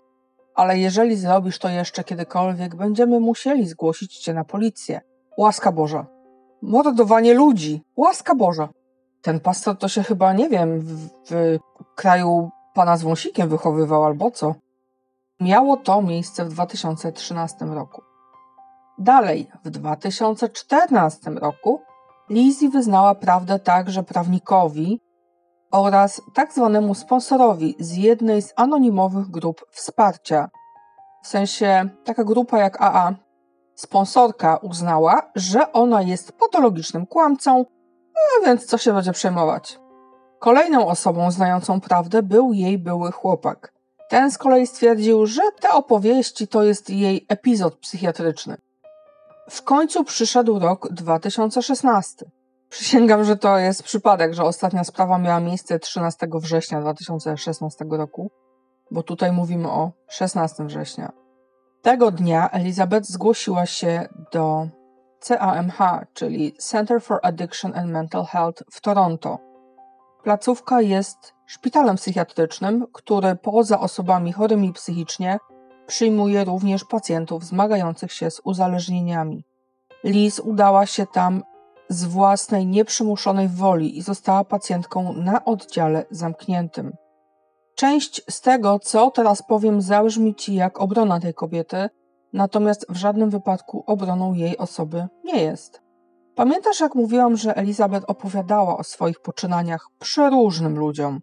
ale 0.56 0.80
jeżeli 0.80 1.16
zrobisz 1.16 1.60
to 1.60 1.70
jeszcze 1.70 2.04
kiedykolwiek, 2.04 2.76
będziemy 2.76 3.20
musieli 3.20 3.68
zgłosić 3.68 4.18
cię 4.18 4.34
na 4.34 4.44
policję. 4.44 5.02
Łaska 5.38 5.72
Boża. 5.72 6.06
Mordowanie 6.62 7.34
ludzi. 7.34 7.82
Łaska 7.98 8.36
Boża. 8.36 8.70
Ten 9.22 9.40
pastor 9.40 9.78
to 9.78 9.88
się 9.88 10.04
chyba, 10.04 10.34
nie 10.34 10.50
wiem, 10.50 10.80
w, 10.80 11.10
w 11.30 11.60
kraju 11.96 12.50
pana 12.74 12.98
z 12.98 13.04
wąsikiem 13.04 13.50
wychowywał 13.50 14.04
albo 14.06 14.32
co. 14.32 14.56
Miało 15.40 15.78
to 15.78 16.02
miejsce 16.02 16.46
w 16.46 16.50
2013 16.50 17.66
roku. 17.66 18.09
Dalej, 19.00 19.48
w 19.66 19.70
2014 19.70 21.32
roku 21.32 21.82
Lizzie 22.30 22.70
wyznała 22.70 23.16
prawdę 23.16 23.60
także 23.60 24.04
prawnikowi 24.04 25.02
oraz 25.72 26.22
tak 26.34 26.54
zwanemu 26.54 26.96
sponsorowi 26.96 27.76
z 27.80 27.96
jednej 27.96 28.42
z 28.42 28.54
anonimowych 28.56 29.28
grup 29.28 29.66
wsparcia. 29.72 30.50
W 31.24 31.28
sensie 31.28 31.90
taka 32.04 32.24
grupa 32.24 32.58
jak 32.58 32.82
AA. 32.82 33.14
Sponsorka 33.76 34.58
uznała, 34.58 35.32
że 35.36 35.72
ona 35.72 36.02
jest 36.02 36.32
patologicznym 36.32 37.06
kłamcą, 37.06 37.66
a 38.16 38.46
więc 38.46 38.66
co 38.66 38.78
się 38.78 38.94
będzie 38.94 39.12
przejmować. 39.12 39.80
Kolejną 40.40 40.88
osobą 40.88 41.32
znającą 41.32 41.82
prawdę 41.82 42.24
był 42.24 42.54
jej 42.54 42.78
były 42.78 43.12
chłopak. 43.12 43.74
Ten 44.10 44.32
z 44.32 44.38
kolei 44.38 44.68
stwierdził, 44.68 45.26
że 45.26 45.42
te 45.62 45.70
opowieści 45.70 46.48
to 46.48 46.64
jest 46.64 46.90
jej 46.90 47.26
epizod 47.30 47.76
psychiatryczny. 47.76 48.58
W 49.50 49.64
końcu 49.64 50.04
przyszedł 50.04 50.60
rok 50.60 50.88
2016. 50.92 52.26
Przysięgam, 52.70 53.24
że 53.24 53.38
to 53.38 53.58
jest 53.58 53.84
przypadek, 53.84 54.34
że 54.34 54.44
ostatnia 54.44 54.84
sprawa 54.84 55.18
miała 55.18 55.40
miejsce 55.40 55.80
13 55.80 56.28
września 56.34 56.82
2016 56.82 57.86
roku, 57.92 58.32
bo 58.92 59.04
tutaj 59.04 59.32
mówimy 59.32 59.70
o 59.70 59.92
16 60.10 60.66
września. 60.66 61.12
Tego 61.82 62.12
dnia 62.12 62.50
Elizabeth 62.50 63.08
zgłosiła 63.08 63.66
się 63.66 64.08
do 64.32 64.68
CAMH, 65.28 65.78
czyli 66.14 66.54
Center 66.54 67.02
for 67.02 67.20
Addiction 67.24 67.78
and 67.78 67.92
Mental 67.92 68.26
Health 68.26 68.64
w 68.72 68.82
Toronto. 68.82 69.40
Placówka 70.24 70.82
jest 70.82 71.34
szpitalem 71.46 71.96
psychiatrycznym, 71.96 72.86
który 72.94 73.36
poza 73.36 73.80
osobami 73.80 74.34
chorymi 74.34 74.74
psychicznie 74.74 75.40
przyjmuje 75.90 76.44
również 76.44 76.86
pacjentów 76.86 77.46
zmagających 77.46 78.12
się 78.14 78.32
z 78.32 78.42
uzależnieniami. 78.44 79.44
Liz 80.04 80.40
udała 80.40 80.86
się 80.86 81.06
tam 81.06 81.44
z 81.90 82.06
własnej 82.06 82.68
nieprzymuszonej 82.68 83.48
woli 83.48 83.98
i 83.98 84.02
została 84.02 84.44
pacjentką 84.44 85.14
na 85.14 85.46
oddziale 85.46 86.06
zamkniętym. 86.12 86.94
Część 87.76 88.22
z 88.30 88.42
tego, 88.42 88.80
co 88.80 89.12
teraz 89.12 89.44
powiem, 89.48 89.82
zabrzmi 89.82 90.36
ci 90.36 90.56
jak 90.56 90.82
obrona 90.82 91.20
tej 91.20 91.34
kobiety, 91.34 91.90
natomiast 92.34 92.86
w 92.90 92.96
żadnym 92.96 93.30
wypadku 93.30 93.84
obroną 93.88 94.34
jej 94.34 94.58
osoby 94.58 95.08
nie 95.24 95.44
jest. 95.44 95.82
Pamiętasz, 96.36 96.80
jak 96.80 96.96
mówiłam, 96.96 97.38
że 97.38 97.58
Elizabeth 97.58 98.06
opowiadała 98.08 98.78
o 98.78 98.84
swoich 98.84 99.20
poczynaniach 99.20 99.88
przeróżnym 100.00 100.80
ludziom 100.80 101.20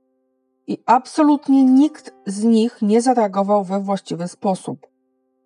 i 0.67 0.79
absolutnie 0.87 1.65
nikt 1.65 2.15
z 2.27 2.45
nich 2.45 2.83
nie 2.83 3.03
zareagował 3.03 3.65
we 3.65 3.81
właściwy 3.81 4.29
sposób. 4.29 4.87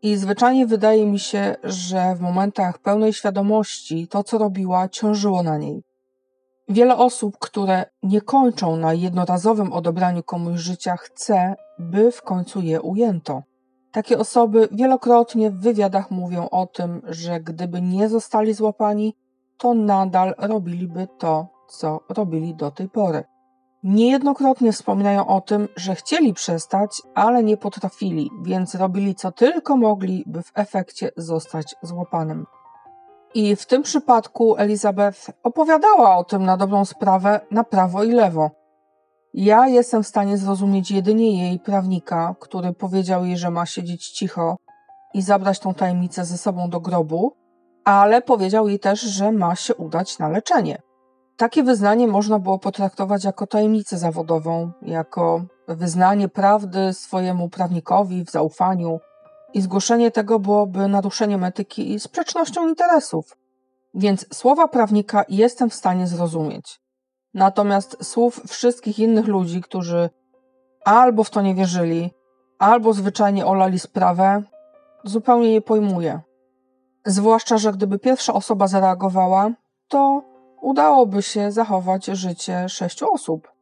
I 0.03 0.17
zwyczajnie 0.17 0.67
wydaje 0.67 1.07
mi 1.07 1.19
się, 1.19 1.57
że 1.65 2.15
w 2.15 2.21
momentach 2.21 2.79
pełnej 2.79 3.13
świadomości 3.13 4.09
to, 4.09 4.25
co 4.25 4.39
robiła, 4.39 4.89
ciążyło 4.89 5.43
na 5.43 5.59
niej. 5.59 5.83
Wiele 6.69 6.97
osób, 6.97 7.39
które 7.39 7.85
nie 8.03 8.21
kończą 8.21 8.77
na 8.77 8.95
jednorazowym 8.95 9.73
odebraniu 9.73 10.23
komuś 10.23 10.61
życia, 10.61 10.97
chce, 10.97 11.57
by 11.79 12.13
w 12.13 12.23
końcu 12.23 12.61
je 12.61 12.81
ujęto. 12.81 13.43
Takie 13.93 14.19
osoby 14.19 14.69
wielokrotnie 14.73 15.51
w 15.51 15.61
wywiadach 15.61 16.11
mówią 16.11 16.49
o 16.49 16.67
tym, 16.67 17.03
że 17.05 17.41
gdyby 17.41 17.83
nie 17.83 18.09
zostali 18.09 18.55
złapani, 18.55 19.17
to 19.59 19.75
nadal 19.75 20.35
robiliby 20.39 21.09
to, 21.19 21.49
co 21.69 22.01
robili 22.09 22.55
do 22.55 22.71
tej 22.71 22.89
pory. 22.89 23.25
Niejednokrotnie 23.83 24.73
wspominają 24.73 25.27
o 25.27 25.41
tym, 25.41 25.69
że 25.77 25.95
chcieli 25.95 26.35
przestać, 26.35 27.03
ale 27.15 27.43
nie 27.43 27.57
potrafili, 27.57 28.31
więc 28.43 28.75
robili 28.75 29.15
co 29.15 29.33
tylko 29.33 29.77
mogli, 29.77 30.25
by 30.27 30.43
w 30.43 30.53
efekcie 30.55 31.11
zostać 31.17 31.75
złapanym. 31.83 32.47
I 33.35 33.57
w 33.57 33.67
tym 33.67 33.83
przypadku 33.83 34.57
Elizabeth 34.57 35.31
opowiadała 35.43 36.17
o 36.17 36.25
tym 36.25 36.45
na 36.45 36.57
dobrą 36.57 36.85
sprawę 36.85 37.41
na 37.51 37.65
prawo 37.65 38.05
i 38.05 38.13
lewo. 38.13 38.51
Ja 39.35 39.69
jestem 39.69 40.03
w 40.03 40.07
stanie 40.07 40.39
zrozumieć 40.39 40.91
jedynie 40.91 41.49
jej 41.49 41.59
prawnika, 41.59 42.35
który 42.41 42.73
powiedział 42.73 43.25
jej, 43.25 43.37
że 43.37 43.51
ma 43.51 43.67
siedzieć 43.67 44.11
cicho 44.11 44.57
i 45.15 45.23
zabrać 45.23 45.59
tą 45.59 45.75
tajemnicę 45.75 46.25
ze 46.25 46.39
sobą 46.39 46.71
do 46.71 46.81
grobu, 46.81 47.33
ale 47.85 48.23
powiedział 48.23 48.69
jej 48.69 48.79
też, 48.79 49.01
że 49.01 49.33
ma 49.33 49.57
się 49.57 49.75
udać 49.75 50.19
na 50.19 50.29
leczenie. 50.29 50.83
Takie 51.41 51.63
wyznanie 51.63 52.09
można 52.09 52.39
było 52.39 52.59
potraktować 52.59 53.25
jako 53.25 53.47
tajemnicę 53.47 53.99
zawodową, 53.99 54.73
jako 54.83 55.45
wyznanie 55.69 56.29
prawdy 56.29 56.93
swojemu 56.93 57.49
prawnikowi 57.49 58.25
w 58.25 58.31
zaufaniu, 58.31 59.01
i 59.55 59.61
zgłoszenie 59.61 60.11
tego 60.11 60.39
byłoby 60.39 60.89
naruszeniem 60.89 61.45
etyki 61.45 61.93
i 61.93 62.01
sprzecznością 62.01 62.69
interesów. 62.69 63.37
Więc 63.95 64.27
słowa 64.35 64.69
prawnika 64.69 65.25
jestem 65.29 65.71
w 65.71 65.75
stanie 65.75 66.07
zrozumieć. 66.07 66.81
Natomiast 67.35 68.05
słów 68.05 68.43
wszystkich 68.49 68.99
innych 68.99 69.27
ludzi, 69.27 69.61
którzy 69.61 70.11
albo 70.85 71.25
w 71.25 71.31
to 71.31 71.43
nie 71.43 71.55
wierzyli, 71.55 72.11
albo 72.59 72.93
zwyczajnie 72.93 73.47
olali 73.47 73.79
sprawę, 73.79 74.43
zupełnie 75.05 75.53
nie 75.53 75.63
pojmuję. 75.63 76.21
Zwłaszcza, 77.07 77.59
że 77.59 77.73
gdyby 77.73 77.99
pierwsza 77.99 78.33
osoba 78.33 78.67
zareagowała, 78.67 79.51
to 79.89 80.30
udałoby 80.61 81.23
się 81.23 81.53
zachować 81.53 82.07
życie 82.07 82.69
sześciu 82.69 83.13
osób. 83.13 83.53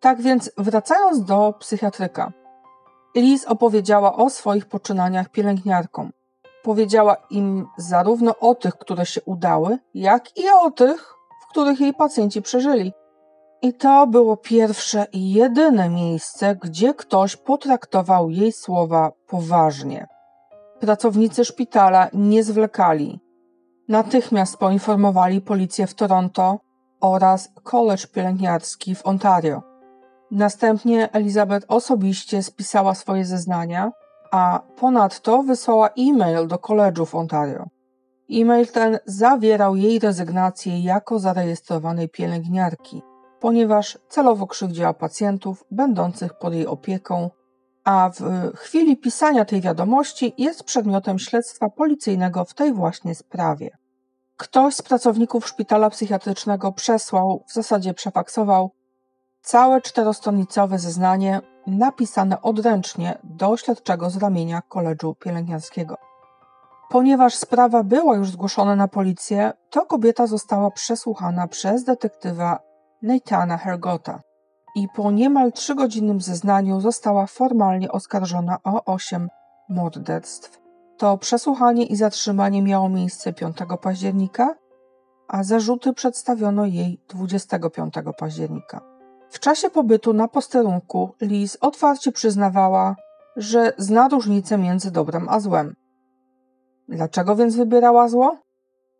Tak 0.00 0.20
więc, 0.20 0.50
wracając 0.58 1.24
do 1.24 1.54
psychiatryka. 1.58 2.32
Liz 3.16 3.44
opowiedziała 3.44 4.16
o 4.16 4.30
swoich 4.30 4.66
poczynaniach 4.66 5.28
pielęgniarkom. 5.28 6.10
Powiedziała 6.62 7.16
im 7.30 7.66
zarówno 7.76 8.38
o 8.38 8.54
tych, 8.54 8.74
które 8.74 9.06
się 9.06 9.22
udały, 9.22 9.78
jak 9.94 10.38
i 10.38 10.44
o 10.62 10.70
tych, 10.70 11.14
w 11.42 11.50
których 11.50 11.80
jej 11.80 11.94
pacjenci 11.94 12.42
przeżyli. 12.42 12.92
I 13.62 13.74
to 13.74 14.06
było 14.06 14.36
pierwsze 14.36 15.06
i 15.12 15.32
jedyne 15.32 15.88
miejsce, 15.88 16.56
gdzie 16.56 16.94
ktoś 16.94 17.36
potraktował 17.36 18.30
jej 18.30 18.52
słowa 18.52 19.12
poważnie. 19.26 20.06
Pracownicy 20.80 21.44
szpitala 21.44 22.08
nie 22.12 22.44
zwlekali. 22.44 23.23
Natychmiast 23.88 24.56
poinformowali 24.56 25.40
policję 25.40 25.86
w 25.86 25.94
Toronto 25.94 26.58
oraz 27.00 27.48
College 27.62 28.06
Pielęgniarski 28.06 28.94
w 28.94 29.06
Ontario. 29.06 29.62
Następnie 30.30 31.12
Elizabeth 31.12 31.66
osobiście 31.68 32.42
spisała 32.42 32.94
swoje 32.94 33.24
zeznania, 33.24 33.90
a 34.30 34.60
ponadto 34.76 35.42
wysłała 35.42 35.88
e-mail 35.88 36.46
do 36.46 36.58
koledżu 36.58 37.06
w 37.06 37.14
Ontario. 37.14 37.66
E-mail 38.32 38.66
ten 38.66 38.98
zawierał 39.06 39.76
jej 39.76 39.98
rezygnację 39.98 40.80
jako 40.80 41.18
zarejestrowanej 41.18 42.08
pielęgniarki, 42.08 43.02
ponieważ 43.40 43.98
celowo 44.08 44.46
krzywdziła 44.46 44.94
pacjentów 44.94 45.64
będących 45.70 46.38
pod 46.38 46.54
jej 46.54 46.66
opieką, 46.66 47.30
a 47.84 48.10
w 48.14 48.56
chwili 48.56 48.96
pisania 48.96 49.44
tej 49.44 49.60
wiadomości 49.60 50.34
jest 50.38 50.64
przedmiotem 50.64 51.18
śledztwa 51.18 51.70
policyjnego 51.70 52.44
w 52.44 52.54
tej 52.54 52.72
właśnie 52.72 53.14
sprawie. 53.14 53.70
Ktoś 54.36 54.74
z 54.74 54.82
pracowników 54.82 55.48
szpitala 55.48 55.90
psychiatrycznego 55.90 56.72
przesłał, 56.72 57.44
w 57.48 57.52
zasadzie 57.52 57.94
przefaksował, 57.94 58.70
Całe 59.44 59.80
czterostronicowe 59.80 60.78
zeznanie 60.78 61.40
napisane 61.66 62.42
odręcznie 62.42 63.18
do 63.24 63.56
śledczego 63.56 64.10
z 64.10 64.16
ramienia 64.16 64.62
koledżu 64.62 65.14
pielęgniarskiego. 65.14 65.96
Ponieważ 66.90 67.34
sprawa 67.34 67.82
była 67.82 68.16
już 68.16 68.30
zgłoszona 68.30 68.76
na 68.76 68.88
policję, 68.88 69.52
to 69.70 69.86
kobieta 69.86 70.26
została 70.26 70.70
przesłuchana 70.70 71.46
przez 71.46 71.84
detektywa 71.84 72.58
Nathana 73.02 73.58
Hergota 73.58 74.20
i 74.74 74.88
po 74.88 75.10
niemal 75.10 75.52
trzygodzinnym 75.52 76.20
zeznaniu 76.20 76.80
została 76.80 77.26
formalnie 77.26 77.92
oskarżona 77.92 78.58
o 78.64 78.84
osiem 78.84 79.28
morderstw. 79.68 80.60
To 80.96 81.18
przesłuchanie 81.18 81.86
i 81.86 81.96
zatrzymanie 81.96 82.62
miało 82.62 82.88
miejsce 82.88 83.32
5 83.32 83.56
października, 83.82 84.54
a 85.28 85.44
zarzuty 85.44 85.92
przedstawiono 85.92 86.66
jej 86.66 87.00
25 87.08 87.94
października. 88.18 88.80
W 89.30 89.40
czasie 89.40 89.70
pobytu 89.70 90.12
na 90.12 90.28
posterunku 90.28 91.14
Liz 91.20 91.58
otwarcie 91.60 92.12
przyznawała, 92.12 92.96
że 93.36 93.72
zna 93.78 94.08
różnicę 94.08 94.58
między 94.58 94.90
dobrem 94.90 95.28
a 95.28 95.40
złem. 95.40 95.74
Dlaczego 96.88 97.36
więc 97.36 97.56
wybierała 97.56 98.08
zło? 98.08 98.38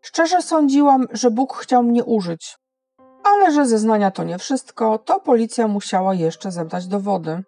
Szczerze 0.01 0.41
sądziłam, 0.41 1.07
że 1.11 1.31
Bóg 1.31 1.53
chciał 1.57 1.83
mnie 1.83 2.03
użyć, 2.03 2.57
ale 3.35 3.51
że 3.51 3.65
zeznania 3.65 4.11
to 4.11 4.23
nie 4.23 4.37
wszystko, 4.37 4.97
to 4.97 5.19
policja 5.19 5.67
musiała 5.67 6.13
jeszcze 6.13 6.51
zebrać 6.51 6.87
dowody. 6.87 7.43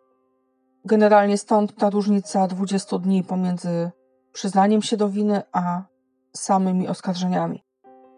Generalnie 0.86 1.38
stąd 1.38 1.76
ta 1.76 1.90
różnica 1.90 2.48
20 2.48 3.00
dni 3.00 3.24
pomiędzy 3.24 3.92
przyznaniem 4.34 4.82
się 4.82 4.98
do 4.98 5.10
winy 5.10 5.42
a 5.52 5.82
samymi 6.34 6.88
oskarżeniami. 6.88 7.64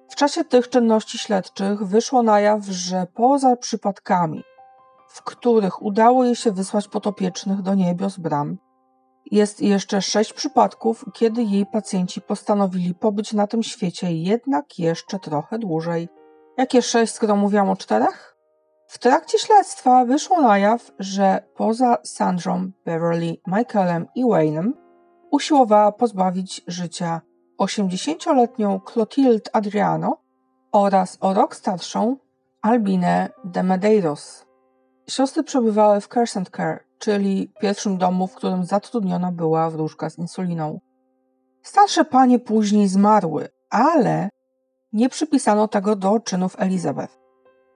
W 0.09 0.15
czasie 0.15 0.43
tych 0.43 0.69
czynności 0.69 1.17
śledczych 1.17 1.83
wyszło 1.83 2.23
na 2.23 2.39
jaw, 2.39 2.65
że 2.65 3.07
poza 3.13 3.55
przypadkami, 3.55 4.43
w 5.09 5.23
których 5.23 5.81
udało 5.81 6.25
jej 6.25 6.35
się 6.35 6.51
wysłać 6.51 6.87
potopiecznych 6.87 7.61
do 7.61 7.75
niebios 7.75 8.17
bram. 8.17 8.57
Jest 9.31 9.61
jeszcze 9.61 10.01
sześć 10.01 10.33
przypadków, 10.33 11.05
kiedy 11.13 11.43
jej 11.43 11.65
pacjenci 11.65 12.21
postanowili 12.21 12.95
pobyć 12.95 13.33
na 13.33 13.47
tym 13.47 13.63
świecie 13.63 14.13
jednak 14.13 14.79
jeszcze 14.79 15.19
trochę 15.19 15.59
dłużej. 15.59 16.09
Jakie 16.59 16.81
sześć, 16.81 17.13
skoro 17.13 17.35
mówiłam 17.35 17.69
o 17.69 17.75
czterech? 17.75 18.35
W 18.87 18.97
trakcie 18.97 19.39
śledztwa 19.39 20.05
wyszło 20.05 20.41
na 20.41 20.57
jaw, 20.57 20.91
że 20.99 21.43
poza 21.55 21.97
Sandrą, 22.03 22.71
Beverly, 22.85 23.37
Michaelem 23.47 24.07
i 24.15 24.25
Wayne'em 24.25 24.71
usiłowała 25.31 25.91
pozbawić 25.91 26.61
życia 26.67 27.21
80-letnią 27.61 28.79
Clotilde 28.85 29.55
Adriano 29.55 30.17
oraz 30.71 31.17
o 31.21 31.33
rok 31.33 31.55
starszą 31.55 32.17
Albinę 32.61 33.29
de 33.43 33.63
Medeiros. 33.63 34.45
Siostry 35.07 35.43
przebywały 35.43 36.01
w 36.01 36.07
Crescent 36.07 36.49
Care, 36.49 36.83
czyli 36.97 37.53
pierwszym 37.61 37.97
domu, 37.97 38.27
w 38.27 38.35
którym 38.35 38.65
zatrudniona 38.65 39.31
była 39.31 39.69
wróżka 39.69 40.09
z 40.09 40.17
insuliną. 40.17 40.79
Starsze 41.63 42.05
panie 42.05 42.39
później 42.39 42.87
zmarły, 42.87 43.49
ale 43.69 44.29
nie 44.93 45.09
przypisano 45.09 45.67
tego 45.67 45.95
do 45.95 46.19
czynów 46.19 46.55
Elizabeth. 46.59 47.19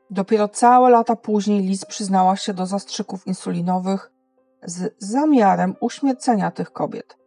Dopiero 0.09 0.47
całe 0.47 0.89
lata 0.89 1.15
później 1.15 1.61
Liz 1.61 1.85
przyznała 1.85 2.35
się 2.35 2.53
do 2.53 2.65
zastrzyków 2.65 3.27
insulinowych 3.27 4.11
z 4.63 4.95
zamiarem 4.97 5.75
uśmiercenia 5.79 6.51
tych 6.51 6.71
kobiet. 6.71 7.17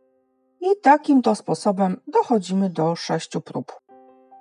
I 0.61 0.66
takim 0.83 1.22
to 1.22 1.35
sposobem 1.35 2.01
dochodzimy 2.07 2.70
do 2.70 2.96
sześciu 2.96 3.40
prób. 3.40 3.72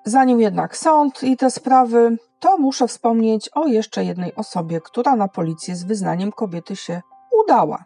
Zanim 0.06 0.42
jednak 0.42 0.78
sąd 0.78 1.24
i 1.24 1.38
te 1.38 1.52
sprawy, 1.52 2.18
to 2.40 2.58
muszę 2.58 2.88
wspomnieć 2.88 3.50
o 3.50 3.68
jeszcze 3.68 4.04
jednej 4.04 4.36
osobie, 4.36 4.82
która 4.82 5.16
na 5.16 5.28
policję 5.28 5.76
z 5.76 5.84
wyznaniem 5.84 6.32
kobiety 6.32 6.76
się 6.76 7.02
udała. 7.44 7.86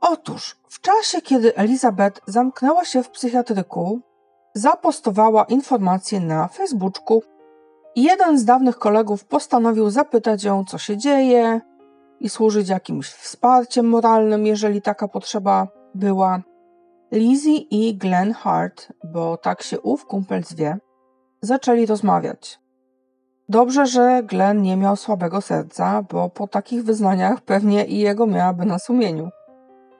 Otóż, 0.00 0.56
w 0.68 0.80
czasie, 0.80 1.22
kiedy 1.22 1.56
Elizabeth 1.56 2.20
zamknęła 2.26 2.84
się 2.84 3.02
w 3.02 3.10
psychiatryku, 3.10 4.00
zapostowała 4.56 5.44
informację 5.44 6.20
na 6.20 6.48
Facebooku. 6.48 7.22
Jeden 7.96 8.38
z 8.38 8.44
dawnych 8.44 8.78
kolegów 8.78 9.24
postanowił 9.24 9.90
zapytać 9.90 10.44
ją, 10.44 10.64
co 10.64 10.78
się 10.78 10.96
dzieje 10.96 11.60
i 12.20 12.28
służyć 12.28 12.68
jakimś 12.68 13.08
wsparciem 13.08 13.88
moralnym, 13.88 14.46
jeżeli 14.46 14.82
taka 14.82 15.08
potrzeba 15.08 15.68
była. 15.94 16.42
Lizzie 17.12 17.56
i 17.56 17.96
Glenn 17.96 18.32
Hart, 18.32 18.92
bo 19.12 19.36
tak 19.36 19.62
się 19.62 19.80
ów 19.80 20.06
kumpel 20.06 20.44
zwie, 20.44 20.78
zaczęli 21.42 21.86
rozmawiać. 21.86 22.60
Dobrze, 23.48 23.86
że 23.86 24.22
Glenn 24.22 24.62
nie 24.62 24.76
miał 24.76 24.96
słabego 24.96 25.40
serca, 25.40 26.02
bo 26.02 26.28
po 26.28 26.46
takich 26.46 26.84
wyznaniach 26.84 27.40
pewnie 27.40 27.84
i 27.84 27.98
jego 27.98 28.26
miałaby 28.26 28.66
na 28.66 28.78
sumieniu. 28.78 29.30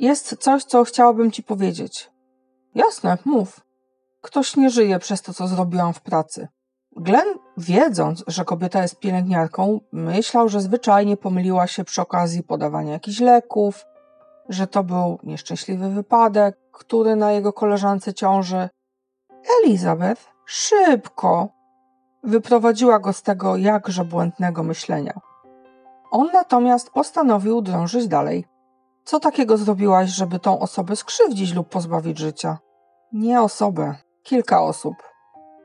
Jest 0.01 0.37
coś, 0.37 0.65
co 0.65 0.85
chciałabym 0.85 1.31
ci 1.31 1.43
powiedzieć. 1.43 2.11
Jasne, 2.75 3.19
mów. 3.25 3.66
Ktoś 4.27 4.57
nie 4.57 4.71
żyje 4.71 4.99
przez 4.99 5.23
to, 5.23 5.35
co 5.35 5.47
zrobiłam 5.47 5.93
w 5.93 6.01
pracy. 6.01 6.49
Glenn, 6.97 7.39
wiedząc, 7.57 8.25
że 8.27 8.45
kobieta 8.45 8.83
jest 8.83 8.99
pielęgniarką, 8.99 9.81
myślał, 9.93 10.49
że 10.49 10.61
zwyczajnie 10.61 11.17
pomyliła 11.17 11.67
się 11.67 11.85
przy 11.85 12.03
okazji 12.03 12.43
podawania 12.43 12.93
jakichś 12.93 13.21
leków, 13.21 13.85
że 14.49 14.67
to 14.67 14.85
był 14.85 15.19
nieszczęśliwy 15.23 15.91
wypadek, 15.91 16.59
który 16.73 17.17
na 17.17 17.33
jego 17.33 17.53
koleżance 17.53 18.15
ciąży. 18.15 18.69
Elizabeth 19.63 20.23
szybko 20.47 21.49
wyprowadziła 22.23 22.99
go 22.99 23.13
z 23.13 23.23
tego 23.23 23.57
jakże 23.57 24.05
błędnego 24.05 24.63
myślenia. 24.63 25.21
On 26.11 26.29
natomiast 26.33 26.91
postanowił 26.91 27.63
drążyć 27.63 28.09
dalej. 28.09 28.45
Co 29.05 29.21
takiego 29.21 29.57
zrobiłaś, 29.57 30.11
żeby 30.11 30.39
tą 30.39 30.59
osobę 30.59 30.97
skrzywdzić 30.97 31.55
lub 31.55 31.69
pozbawić 31.69 32.19
życia? 32.19 32.59
Nie 33.13 33.43
osobę, 33.43 33.95
kilka 34.27 34.63
osób. 34.63 34.95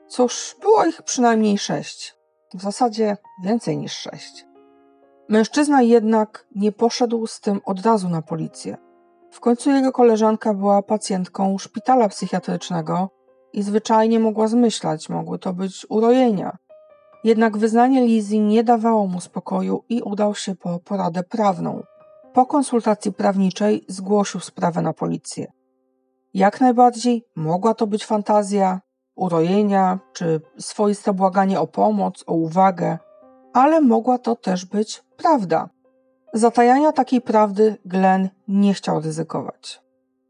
Cóż, 0.07 0.55
było 0.61 0.85
ich 0.85 1.01
przynajmniej 1.01 1.57
sześć. 1.57 2.15
W 2.53 2.61
zasadzie 2.61 3.17
więcej 3.43 3.77
niż 3.77 3.93
sześć. 3.93 4.45
Mężczyzna 5.29 5.81
jednak 5.81 6.47
nie 6.55 6.71
poszedł 6.71 7.27
z 7.27 7.39
tym 7.39 7.61
od 7.65 7.85
razu 7.85 8.09
na 8.09 8.21
policję. 8.21 8.77
W 9.31 9.39
końcu 9.39 9.71
jego 9.71 9.91
koleżanka 9.91 10.53
była 10.53 10.81
pacjentką 10.81 11.57
szpitala 11.57 12.09
psychiatrycznego 12.09 13.09
i 13.53 13.63
zwyczajnie 13.63 14.19
mogła 14.19 14.47
zmyślać, 14.47 15.09
mogły 15.09 15.39
to 15.39 15.53
być 15.53 15.85
urojenia. 15.89 16.57
Jednak 17.23 17.57
wyznanie 17.57 18.05
Lizzie 18.05 18.39
nie 18.39 18.63
dawało 18.63 19.07
mu 19.07 19.21
spokoju 19.21 19.83
i 19.89 20.01
udał 20.01 20.35
się 20.35 20.55
po 20.55 20.79
poradę 20.79 21.23
prawną. 21.23 21.83
Po 22.33 22.45
konsultacji 22.45 23.13
prawniczej 23.13 23.85
zgłosił 23.87 24.39
sprawę 24.39 24.81
na 24.81 24.93
policję. 24.93 25.51
Jak 26.33 26.61
najbardziej 26.61 27.25
mogła 27.35 27.73
to 27.73 27.87
być 27.87 28.05
fantazja, 28.05 28.81
urojenia 29.15 29.99
czy 30.13 30.41
swoiste 30.59 31.13
błaganie 31.13 31.59
o 31.59 31.67
pomoc, 31.67 32.23
o 32.27 32.33
uwagę, 32.33 32.97
ale 33.53 33.81
mogła 33.81 34.17
to 34.17 34.35
też 34.35 34.65
być 34.65 35.03
prawda. 35.17 35.69
Zatajania 36.33 36.91
takiej 36.91 37.21
prawdy 37.21 37.77
Glenn 37.85 38.29
nie 38.47 38.73
chciał 38.73 39.01
ryzykować. 39.01 39.81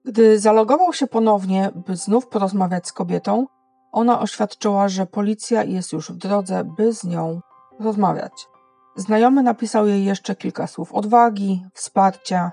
Gdy 0.06 0.40
zalogował 0.40 0.94
się 0.94 1.08
ponownie, 1.08 1.72
by 1.88 1.96
znów 1.96 2.28
porozmawiać 2.28 2.88
z 2.88 2.94
kobietą, 2.94 3.46
ona 3.92 4.20
oświadczyła, 4.20 4.90
że 4.90 5.06
policja 5.06 5.64
jest 5.64 5.94
już 5.94 6.12
w 6.12 6.18
drodze, 6.18 6.64
by 6.64 6.94
z 6.94 7.04
nią 7.04 7.42
rozmawiać. 7.80 8.48
Znajomy 8.96 9.44
napisał 9.44 9.88
jej 9.88 10.06
jeszcze 10.06 10.36
kilka 10.36 10.68
słów 10.68 10.94
odwagi, 10.94 11.66
wsparcia 11.74 12.52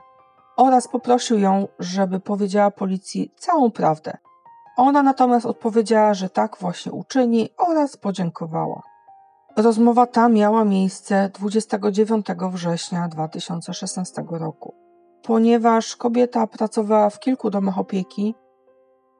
oraz 0.58 0.88
poprosił 0.88 1.38
ją, 1.38 1.68
żeby 1.78 2.20
powiedziała 2.20 2.70
policji 2.70 3.32
całą 3.36 3.70
prawdę. 3.70 4.16
Ona 4.76 5.02
natomiast 5.02 5.46
odpowiedziała, 5.46 6.14
że 6.14 6.30
tak 6.30 6.56
właśnie 6.60 6.92
uczyni 6.92 7.48
oraz 7.58 7.96
podziękowała. 7.96 8.82
Rozmowa 9.56 10.06
ta 10.06 10.28
miała 10.28 10.64
miejsce 10.64 11.30
29 11.34 12.26
września 12.52 13.08
2016 13.08 14.24
roku. 14.30 14.74
Ponieważ 15.22 15.96
kobieta 15.96 16.46
pracowała 16.46 17.10
w 17.10 17.20
kilku 17.20 17.50
domach 17.50 17.78
opieki, 17.78 18.34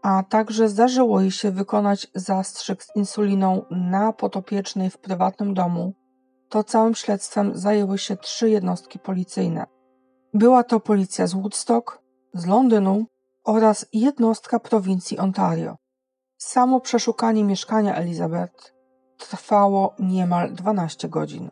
a 0.02 0.22
także 0.28 0.68
zdarzyło 0.68 1.20
jej 1.20 1.30
się 1.30 1.50
wykonać 1.50 2.06
zastrzyk 2.14 2.82
z 2.82 2.96
insuliną 2.96 3.62
na 3.70 4.12
potopiecznej 4.12 4.90
w 4.90 4.98
prywatnym 4.98 5.54
domu, 5.54 5.94
to 6.48 6.64
całym 6.64 6.94
śledztwem 6.94 7.52
zajęły 7.54 7.98
się 7.98 8.16
trzy 8.16 8.50
jednostki 8.50 8.98
policyjne. 8.98 9.77
Była 10.34 10.64
to 10.64 10.80
policja 10.80 11.26
z 11.26 11.34
Woodstock, 11.34 11.98
z 12.34 12.46
Londynu 12.46 13.06
oraz 13.44 13.86
jednostka 13.92 14.60
prowincji 14.60 15.18
Ontario. 15.18 15.76
Samo 16.38 16.80
przeszukanie 16.80 17.44
mieszkania 17.44 17.94
Elizabeth 17.94 18.74
trwało 19.18 19.94
niemal 19.98 20.52
12 20.54 21.08
godzin. 21.08 21.50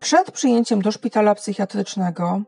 Przed 0.00 0.30
przyjęciem 0.30 0.82
do 0.82 0.92
szpitala 0.92 1.34
psychiatrycznego 1.34 2.40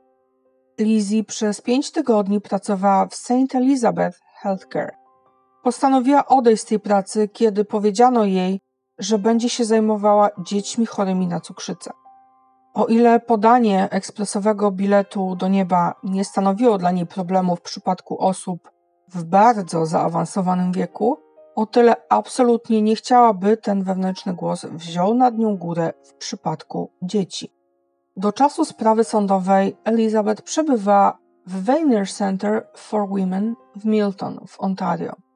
Lizzie 0.78 1.24
przez 1.24 1.60
pięć 1.60 1.90
tygodni 1.90 2.40
pracowała 2.40 3.06
w 3.06 3.14
St. 3.14 3.54
Elizabeth 3.54 4.18
Healthcare. 4.40 4.96
Postanowiła 5.62 6.26
odejść 6.26 6.62
z 6.62 6.66
tej 6.66 6.80
pracy, 6.80 7.28
kiedy 7.28 7.64
powiedziano 7.64 8.24
jej, 8.24 8.60
że 8.98 9.18
będzie 9.18 9.48
się 9.48 9.64
zajmowała 9.64 10.30
dziećmi 10.38 10.86
chorymi 10.86 11.26
na 11.26 11.40
cukrzycę. 11.40 11.90
O 12.74 12.86
ile 12.86 13.20
podanie 13.20 13.88
ekspresowego 13.90 14.70
biletu 14.70 15.36
do 15.36 15.48
nieba 15.48 15.94
nie 16.04 16.24
stanowiło 16.24 16.78
dla 16.78 16.90
niej 16.90 17.06
problemu 17.06 17.56
w 17.56 17.60
przypadku 17.60 18.18
osób 18.18 18.70
w 19.08 19.24
bardzo 19.24 19.86
zaawansowanym 19.86 20.72
wieku, 20.72 21.18
o 21.54 21.66
tyle 21.66 21.94
absolutnie 22.08 22.82
nie 22.82 22.96
chciałaby 22.96 23.56
ten 23.56 23.82
wewnętrzny 23.82 24.34
głos 24.34 24.64
wziął 24.64 25.14
nad 25.14 25.38
nią 25.38 25.56
górę 25.56 25.92
w 26.04 26.14
przypadku 26.14 26.92
dzieci. 27.02 27.52
Do 28.16 28.32
czasu 28.32 28.64
sprawy 28.64 29.04
sądowej 29.04 29.76
Elizabeth 29.84 30.42
przebywa 30.42 31.18
w 31.46 31.64
Vanier 31.64 32.08
Center 32.08 32.68
for 32.76 33.08
Women 33.08 33.54
w 33.76 33.84
Milton 33.84 34.40
w 34.48 34.60
Ontario. 34.60 35.29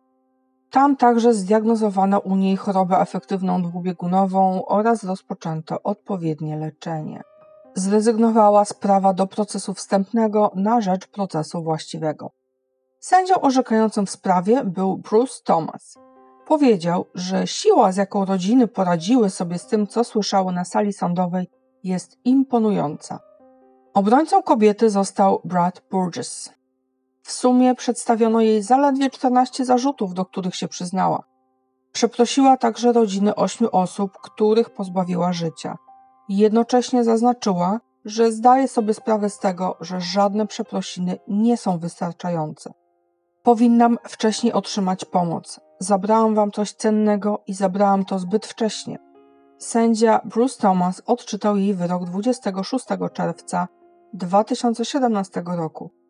Tam 0.75 0.97
także 0.97 1.35
zdiagnozowano 1.35 2.19
u 2.19 2.37
niej 2.37 2.57
chorobę 2.57 2.99
afektywną 2.99 3.63
dwubiegunową 3.63 4.65
oraz 4.67 5.05
rozpoczęto 5.05 5.83
odpowiednie 5.83 6.57
leczenie. 6.57 7.23
Zrezygnowała 7.75 8.65
z 8.65 8.73
prawa 8.73 9.13
do 9.13 9.27
procesu 9.27 9.75
wstępnego 9.75 10.53
na 10.55 10.81
rzecz 10.81 11.07
procesu 11.07 11.63
właściwego. 11.63 12.31
Sędzią 13.01 13.41
orzekającym 13.41 14.07
w 14.07 14.11
sprawie 14.11 14.65
był 14.65 14.99
Bruce 14.99 15.35
Thomas. 15.45 15.99
Powiedział, 16.47 17.07
że 17.15 17.47
siła, 17.47 17.93
z 17.93 17.97
jaką 17.97 18.25
rodziny 18.25 18.69
poradziły 18.69 19.31
sobie 19.31 19.59
z 19.59 19.67
tym, 19.67 19.87
co 19.87 20.05
słyszały 20.05 20.53
na 20.53 20.65
sali 20.65 20.93
sądowej, 20.93 21.51
jest 21.85 22.19
imponująca. 22.25 23.21
Obrońcą 23.95 24.43
kobiety 24.43 24.91
został 24.91 25.41
Brad 25.45 25.83
Burgess. 25.91 26.51
W 27.25 27.33
sumie 27.33 27.75
przedstawiono 27.75 28.41
jej 28.41 28.63
zaledwie 28.63 29.11
14 29.11 29.65
zarzutów, 29.65 30.15
do 30.15 30.25
których 30.25 30.55
się 30.55 30.69
przyznała. 30.69 31.25
Przeprosiła 31.93 32.57
także 32.57 32.93
rodziny 32.93 33.35
ośmiu 33.35 33.69
osób, 33.73 34.13
których 34.23 34.71
pozbawiła 34.71 35.33
życia. 35.33 35.77
Jednocześnie 36.29 37.05
zaznaczyła, 37.05 37.81
że 38.05 38.33
zdaje 38.33 38.69
sobie 38.69 38.95
sprawę 38.95 39.31
z 39.31 39.39
tego, 39.39 39.77
że 39.81 40.01
żadne 40.01 40.47
przeprosiny 40.47 41.19
nie 41.29 41.57
są 41.57 41.79
wystarczające. 41.79 42.73
Powinnam 43.43 43.99
wcześniej 44.05 44.53
otrzymać 44.53 45.05
pomoc. 45.05 45.61
Zabrałam 45.79 46.35
wam 46.35 46.51
coś 46.51 46.73
cennego 46.73 47.43
i 47.47 47.55
zabrałam 47.55 48.05
to 48.05 48.19
zbyt 48.19 48.47
wcześnie. 48.47 48.99
Sędzia 49.59 50.21
Bruce 50.25 50.63
Thomas 50.63 51.03
odczytał 51.07 51.57
jej 51.57 51.75
wyrok 51.75 52.05
26 52.05 52.87
czerwca 53.13 53.69
2017 54.13 55.43
roku. 55.47 56.04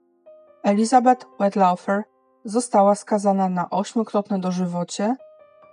Elizabeth 0.65 1.27
Wetlaufer 1.41 2.05
została 2.45 2.95
skazana 2.95 3.49
na 3.49 3.71
ośmiokrotne 3.71 4.39
dożywocie 4.39 5.17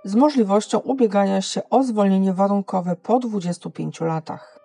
z 0.04 0.16
możliwością 0.16 0.80
ubiegania 0.80 1.42
się 1.42 1.70
o 1.70 1.84
zwolnienie 1.84 2.34
warunkowe 2.34 2.96
po 2.96 3.20
25 3.20 4.02
latach. 4.02 4.60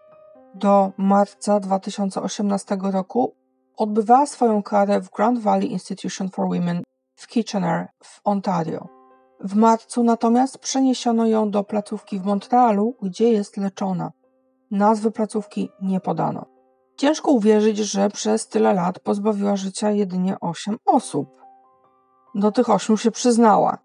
Do 0.54 0.92
marca 0.96 1.60
2018 1.60 2.78
roku 2.80 3.34
odbywała 3.76 4.26
swoją 4.26 4.62
karę 4.62 5.00
w 5.00 5.10
Grand 5.10 5.40
Valley 5.40 5.72
Institution 5.72 6.28
for 6.28 6.44
Women 6.48 6.82
w 7.14 7.26
Kitchener 7.26 7.88
w 8.04 8.20
Ontario. 8.24 8.88
W 9.40 9.54
marcu 9.54 10.04
natomiast 10.04 10.58
przeniesiono 10.58 11.26
ją 11.26 11.50
do 11.50 11.64
placówki 11.64 12.20
w 12.20 12.24
Montrealu, 12.24 12.96
gdzie 13.02 13.32
jest 13.32 13.56
leczona. 13.56 14.12
Nazwy 14.70 15.10
placówki 15.10 15.70
nie 15.82 16.00
podano. 16.00 16.55
Ciężko 16.96 17.30
uwierzyć, 17.30 17.78
że 17.78 18.10
przez 18.10 18.48
tyle 18.48 18.74
lat 18.74 18.98
pozbawiła 18.98 19.56
życia 19.56 19.90
jedynie 19.90 20.36
8 20.40 20.76
osób. 20.86 21.28
Do 22.34 22.52
tych 22.52 22.70
ośmiu 22.70 22.96
się 22.96 23.10
przyznała. 23.10 23.78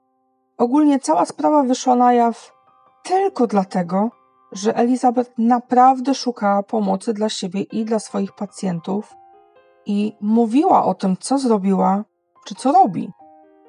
Ogólnie 0.58 1.00
cała 1.00 1.26
sprawa 1.26 1.64
wyszła 1.64 1.96
na 1.96 2.14
jaw 2.14 2.54
tylko 3.04 3.48
dlatego, 3.48 4.10
że 4.52 4.76
Elizabeth 4.76 5.32
naprawdę 5.38 6.16
szukała 6.16 6.64
pomocy 6.64 7.14
dla 7.14 7.30
siebie 7.30 7.62
i 7.62 7.86
dla 7.86 8.00
swoich 8.00 8.32
pacjentów 8.32 9.16
i 9.86 10.18
mówiła 10.22 10.86
o 10.86 10.94
tym, 10.94 11.18
co 11.20 11.38
zrobiła 11.38 12.04
czy 12.46 12.56
co 12.56 12.72
robi. 12.72 13.12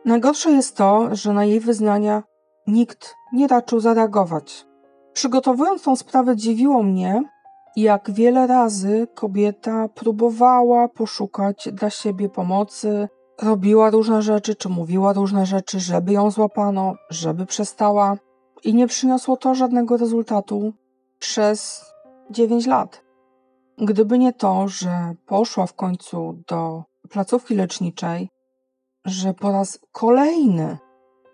Najgorsze 0.05 0.51
jest 0.51 0.77
to, 0.77 1.09
że 1.13 1.33
na 1.33 1.45
jej 1.45 1.61
wyznania 1.61 2.23
nikt 2.67 3.15
nie 3.33 3.49
raczył 3.49 3.81
zareagować. 3.81 4.67
Przygotowując 5.13 5.83
tą 5.83 5.97
sprawę, 5.97 6.37
dziwiło 6.37 6.83
mnie, 6.83 7.23
jak 7.77 8.11
wiele 8.11 8.47
razy 8.47 9.07
kobieta 9.15 9.89
próbowała 9.89 10.89
poszukać 10.89 11.69
dla 11.73 11.91
siebie 11.91 12.29
pomocy, 12.29 13.09
robiła 13.43 13.91
różne 13.91 14.23
rzeczy, 14.23 14.55
czy 14.55 14.69
mówiła 14.69 15.13
różne 15.13 15.47
rzeczy, 15.47 15.81
żeby 15.81 16.13
ją 16.13 16.31
złapano, 16.31 16.95
żeby 17.11 17.47
przestała, 17.47 18.17
i 18.65 18.75
nie 18.75 18.87
przyniosło 18.87 19.37
to 19.37 19.55
żadnego 19.55 19.97
rezultatu 19.97 20.73
przez 21.19 21.85
9 22.31 22.67
lat. 22.67 23.03
Gdyby 23.79 24.19
nie 24.19 24.33
to, 24.33 24.69
że 24.69 25.15
poszła 25.27 25.67
w 25.67 25.75
końcu 25.75 26.39
do 26.49 26.83
placówki 27.11 27.55
leczniczej, 27.55 28.29
że 29.05 29.35
po 29.35 29.53
raz 29.53 29.79
kolejny 29.93 30.79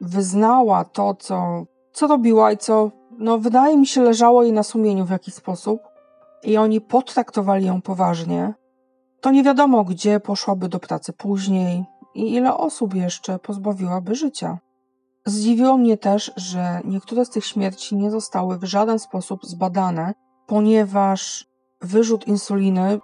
wyznała 0.00 0.84
to, 0.84 1.14
co, 1.14 1.64
co 1.92 2.06
robiła 2.06 2.52
i 2.52 2.56
co, 2.56 2.90
no, 3.18 3.38
wydaje 3.38 3.76
mi 3.76 3.86
się, 3.86 4.02
leżało 4.02 4.42
jej 4.42 4.52
na 4.52 4.62
sumieniu 4.62 5.04
w 5.04 5.10
jakiś 5.10 5.34
sposób, 5.34 5.80
i 6.42 6.56
oni 6.56 6.80
potraktowali 6.80 7.66
ją 7.66 7.82
poważnie, 7.82 8.54
to 9.20 9.30
nie 9.30 9.42
wiadomo, 9.42 9.84
gdzie 9.84 10.20
poszłaby 10.20 10.68
do 10.68 10.80
pracy 10.80 11.12
później 11.12 11.84
i 12.14 12.34
ile 12.34 12.56
osób 12.56 12.94
jeszcze 12.94 13.38
pozbawiłaby 13.38 14.14
życia. 14.14 14.58
Zdziwiło 15.26 15.76
mnie 15.76 15.96
też, 15.96 16.32
że 16.36 16.80
niektóre 16.84 17.24
z 17.24 17.30
tych 17.30 17.46
śmierci 17.46 17.96
nie 17.96 18.10
zostały 18.10 18.58
w 18.58 18.64
żaden 18.64 18.98
sposób 18.98 19.46
zbadane, 19.46 20.14
ponieważ 20.46 21.46
wyrzut 21.80 22.26
insuliny 22.26 23.00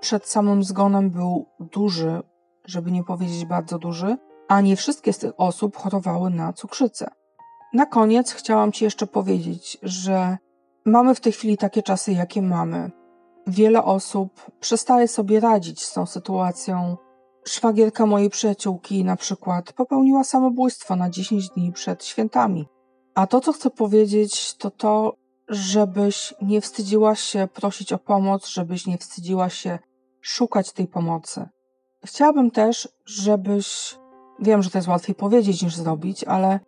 przed 0.00 0.26
samym 0.26 0.64
zgonem 0.64 1.10
był 1.10 1.46
duży, 1.60 2.22
żeby 2.64 2.90
nie 2.90 3.04
powiedzieć 3.04 3.44
bardzo 3.44 3.78
duży, 3.78 4.16
a 4.48 4.60
nie 4.60 4.76
wszystkie 4.76 5.12
z 5.12 5.18
tych 5.18 5.32
osób 5.36 5.76
chorowały 5.76 6.30
na 6.30 6.52
cukrzycę. 6.52 7.10
Na 7.72 7.86
koniec 7.86 8.32
chciałam 8.32 8.72
Ci 8.72 8.84
jeszcze 8.84 9.06
powiedzieć, 9.06 9.78
że 9.82 10.38
mamy 10.84 11.14
w 11.14 11.20
tej 11.20 11.32
chwili 11.32 11.56
takie 11.56 11.82
czasy, 11.82 12.12
jakie 12.12 12.42
mamy. 12.42 12.90
Wiele 13.46 13.84
osób 13.84 14.50
przestaje 14.60 15.08
sobie 15.08 15.40
radzić 15.40 15.82
z 15.82 15.92
tą 15.92 16.06
sytuacją. 16.06 16.96
Szwagierka 17.44 18.06
mojej 18.06 18.30
przyjaciółki 18.30 19.04
na 19.04 19.16
przykład 19.16 19.72
popełniła 19.72 20.24
samobójstwo 20.24 20.96
na 20.96 21.10
10 21.10 21.48
dni 21.48 21.72
przed 21.72 22.04
świętami. 22.04 22.66
A 23.14 23.26
to, 23.26 23.40
co 23.40 23.52
chcę 23.52 23.70
powiedzieć, 23.70 24.54
to 24.54 24.70
to, 24.70 25.14
żebyś 25.48 26.34
nie 26.42 26.60
wstydziła 26.60 27.14
się 27.14 27.48
prosić 27.54 27.92
o 27.92 27.98
pomoc, 27.98 28.48
żebyś 28.48 28.86
nie 28.86 28.98
wstydziła 28.98 29.48
się 29.48 29.78
szukać 30.20 30.72
tej 30.72 30.86
pomocy. 30.86 31.48
Chciałabym 32.04 32.50
też, 32.50 32.88
żebyś, 33.06 33.98
wiem, 34.40 34.62
że 34.62 34.70
to 34.70 34.78
jest 34.78 34.88
łatwiej 34.88 35.14
powiedzieć 35.14 35.62
niż 35.62 35.76
zrobić, 35.76 36.24
ale 36.24 36.60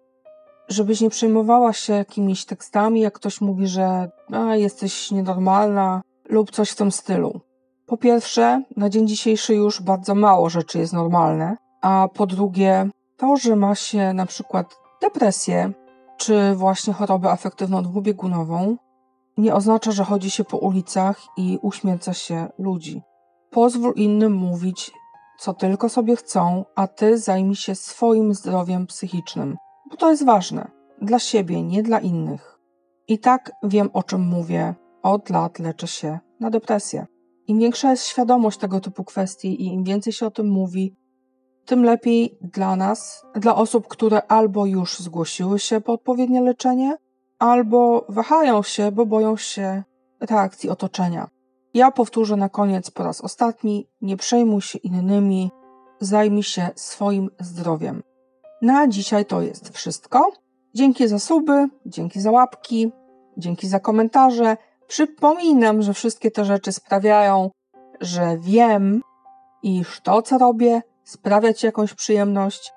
żebyś 0.73 1.01
nie 1.01 1.11
przejmowała 1.11 1.73
się 1.73 1.93
jakimiś 1.93 2.45
tekstami, 2.45 3.01
jak 3.01 3.15
ktoś 3.15 3.41
mówi, 3.41 3.67
że 3.67 4.11
a, 4.33 4.57
jesteś 4.57 5.11
nienormalna 5.11 6.03
lub 6.29 6.51
coś 6.51 6.71
w 6.71 6.77
tym 6.77 6.93
stylu. 6.93 7.41
Po 7.87 7.97
pierwsze, 7.97 8.63
na 8.77 8.89
dzień 8.89 9.07
dzisiejszy 9.09 9.55
już 9.55 9.83
bardzo 9.83 10.15
mało 10.15 10.51
rzeczy 10.51 10.79
jest 10.79 10.93
normalne, 10.93 11.57
a 11.81 12.09
po 12.15 12.27
drugie, 12.27 12.91
to, 13.17 13.37
że 13.37 13.57
ma 13.57 13.75
się 13.75 14.13
na 14.13 14.27
przykład 14.27 14.77
depresję 15.03 15.73
czy 16.17 16.55
właśnie 16.55 16.93
chorobę 16.93 17.31
afektywną 17.31 17.83
dwubiegunową, 17.83 18.77
nie 19.37 19.55
oznacza, 19.55 19.93
że 19.93 20.05
chodzi 20.05 20.31
się 20.31 20.45
po 20.45 20.57
ulicach 20.57 21.21
i 21.37 21.59
uśmierca 21.63 22.15
się 22.15 22.49
ludzi. 22.59 23.03
Pozwól 23.51 23.93
innym 23.97 24.33
mówić, 24.33 24.91
co 25.39 25.55
tylko 25.55 25.89
sobie 25.89 26.17
chcą, 26.17 26.65
a 26.75 26.87
ty 26.87 27.19
zajmij 27.19 27.57
się 27.57 27.75
swoim 27.75 28.35
zdrowiem 28.35 28.87
psychicznym, 28.87 29.57
bo 29.93 29.97
to 29.97 30.11
jest 30.11 30.25
ważne 30.25 30.71
dla 31.03 31.19
siebie, 31.19 31.63
nie 31.63 31.83
dla 31.83 32.01
innych. 32.01 32.59
I 33.09 33.19
tak 33.19 33.53
wiem, 33.63 33.91
o 33.93 34.03
czym 34.03 34.21
mówię. 34.21 34.75
Od 35.03 35.31
lat 35.31 35.59
leczę 35.59 35.87
się 35.87 36.19
na 36.41 36.51
depresję. 36.51 37.07
Im 37.47 37.59
większa 37.59 37.91
jest 37.91 38.07
świadomość 38.07 38.59
tego 38.59 38.81
typu 38.81 39.05
kwestii 39.05 39.63
i 39.63 39.67
im 39.67 39.85
więcej 39.85 40.13
się 40.13 40.27
o 40.27 40.31
tym 40.31 40.49
mówi, 40.49 40.97
tym 41.65 41.85
lepiej 41.85 42.39
dla 42.41 42.77
nas, 42.77 43.27
dla 43.35 43.57
osób, 43.57 43.89
które 43.89 44.23
albo 44.27 44.67
już 44.67 44.99
zgłosiły 44.99 45.59
się 45.59 45.81
po 45.81 45.93
odpowiednie 45.93 46.43
leczenie, 46.43 46.97
albo 47.39 48.07
wahają 48.09 48.63
się, 48.63 48.93
bo 48.93 49.07
boją 49.07 49.37
się 49.37 49.83
reakcji 50.21 50.71
otoczenia. 50.71 51.29
Ja 51.75 51.91
powtórzę 51.91 52.37
na 52.37 52.49
koniec 52.49 52.91
po 52.91 53.03
raz 53.03 53.21
ostatni: 53.21 53.89
nie 54.01 54.17
przejmuj 54.17 54.61
się 54.61 54.79
innymi, 54.79 55.51
zajmij 56.01 56.43
się 56.43 56.69
swoim 56.75 57.31
zdrowiem. 57.41 58.03
Na 58.63 58.89
dzisiaj 58.89 59.25
to 59.25 59.43
jest 59.43 59.69
wszystko. 59.69 60.33
Dzięki 60.75 61.09
za 61.09 61.19
suby, 61.19 61.69
dzięki 61.87 62.21
za 62.21 62.31
łapki, 62.31 62.93
dzięki 63.37 63.69
za 63.69 63.81
komentarze. 63.81 64.57
Przypominam, 64.87 65.83
że 65.83 65.95
wszystkie 65.95 66.31
te 66.31 66.45
rzeczy 66.45 66.73
sprawiają, 66.73 67.51
że 68.01 68.37
wiem, 68.39 69.03
iż 69.63 70.01
to, 70.01 70.23
co 70.23 70.39
robię, 70.39 70.83
sprawia 71.05 71.53
Ci 71.53 71.67
jakąś 71.67 71.95
przyjemność, 71.95 72.73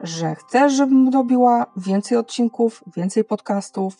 że 0.00 0.34
chcesz, 0.34 0.72
żebym 0.72 1.08
robiła 1.08 1.66
więcej 1.76 2.18
odcinków, 2.18 2.84
więcej 2.96 3.24
podcastów 3.24 3.96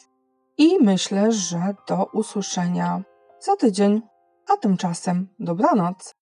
i 0.59 0.79
myślę, 0.81 1.33
że 1.33 1.75
do 1.88 2.05
usłyszenia 2.05 3.03
za 3.40 3.57
tydzień, 3.57 4.03
a 4.49 4.57
tymczasem 4.57 5.29
dobranoc. 5.38 6.11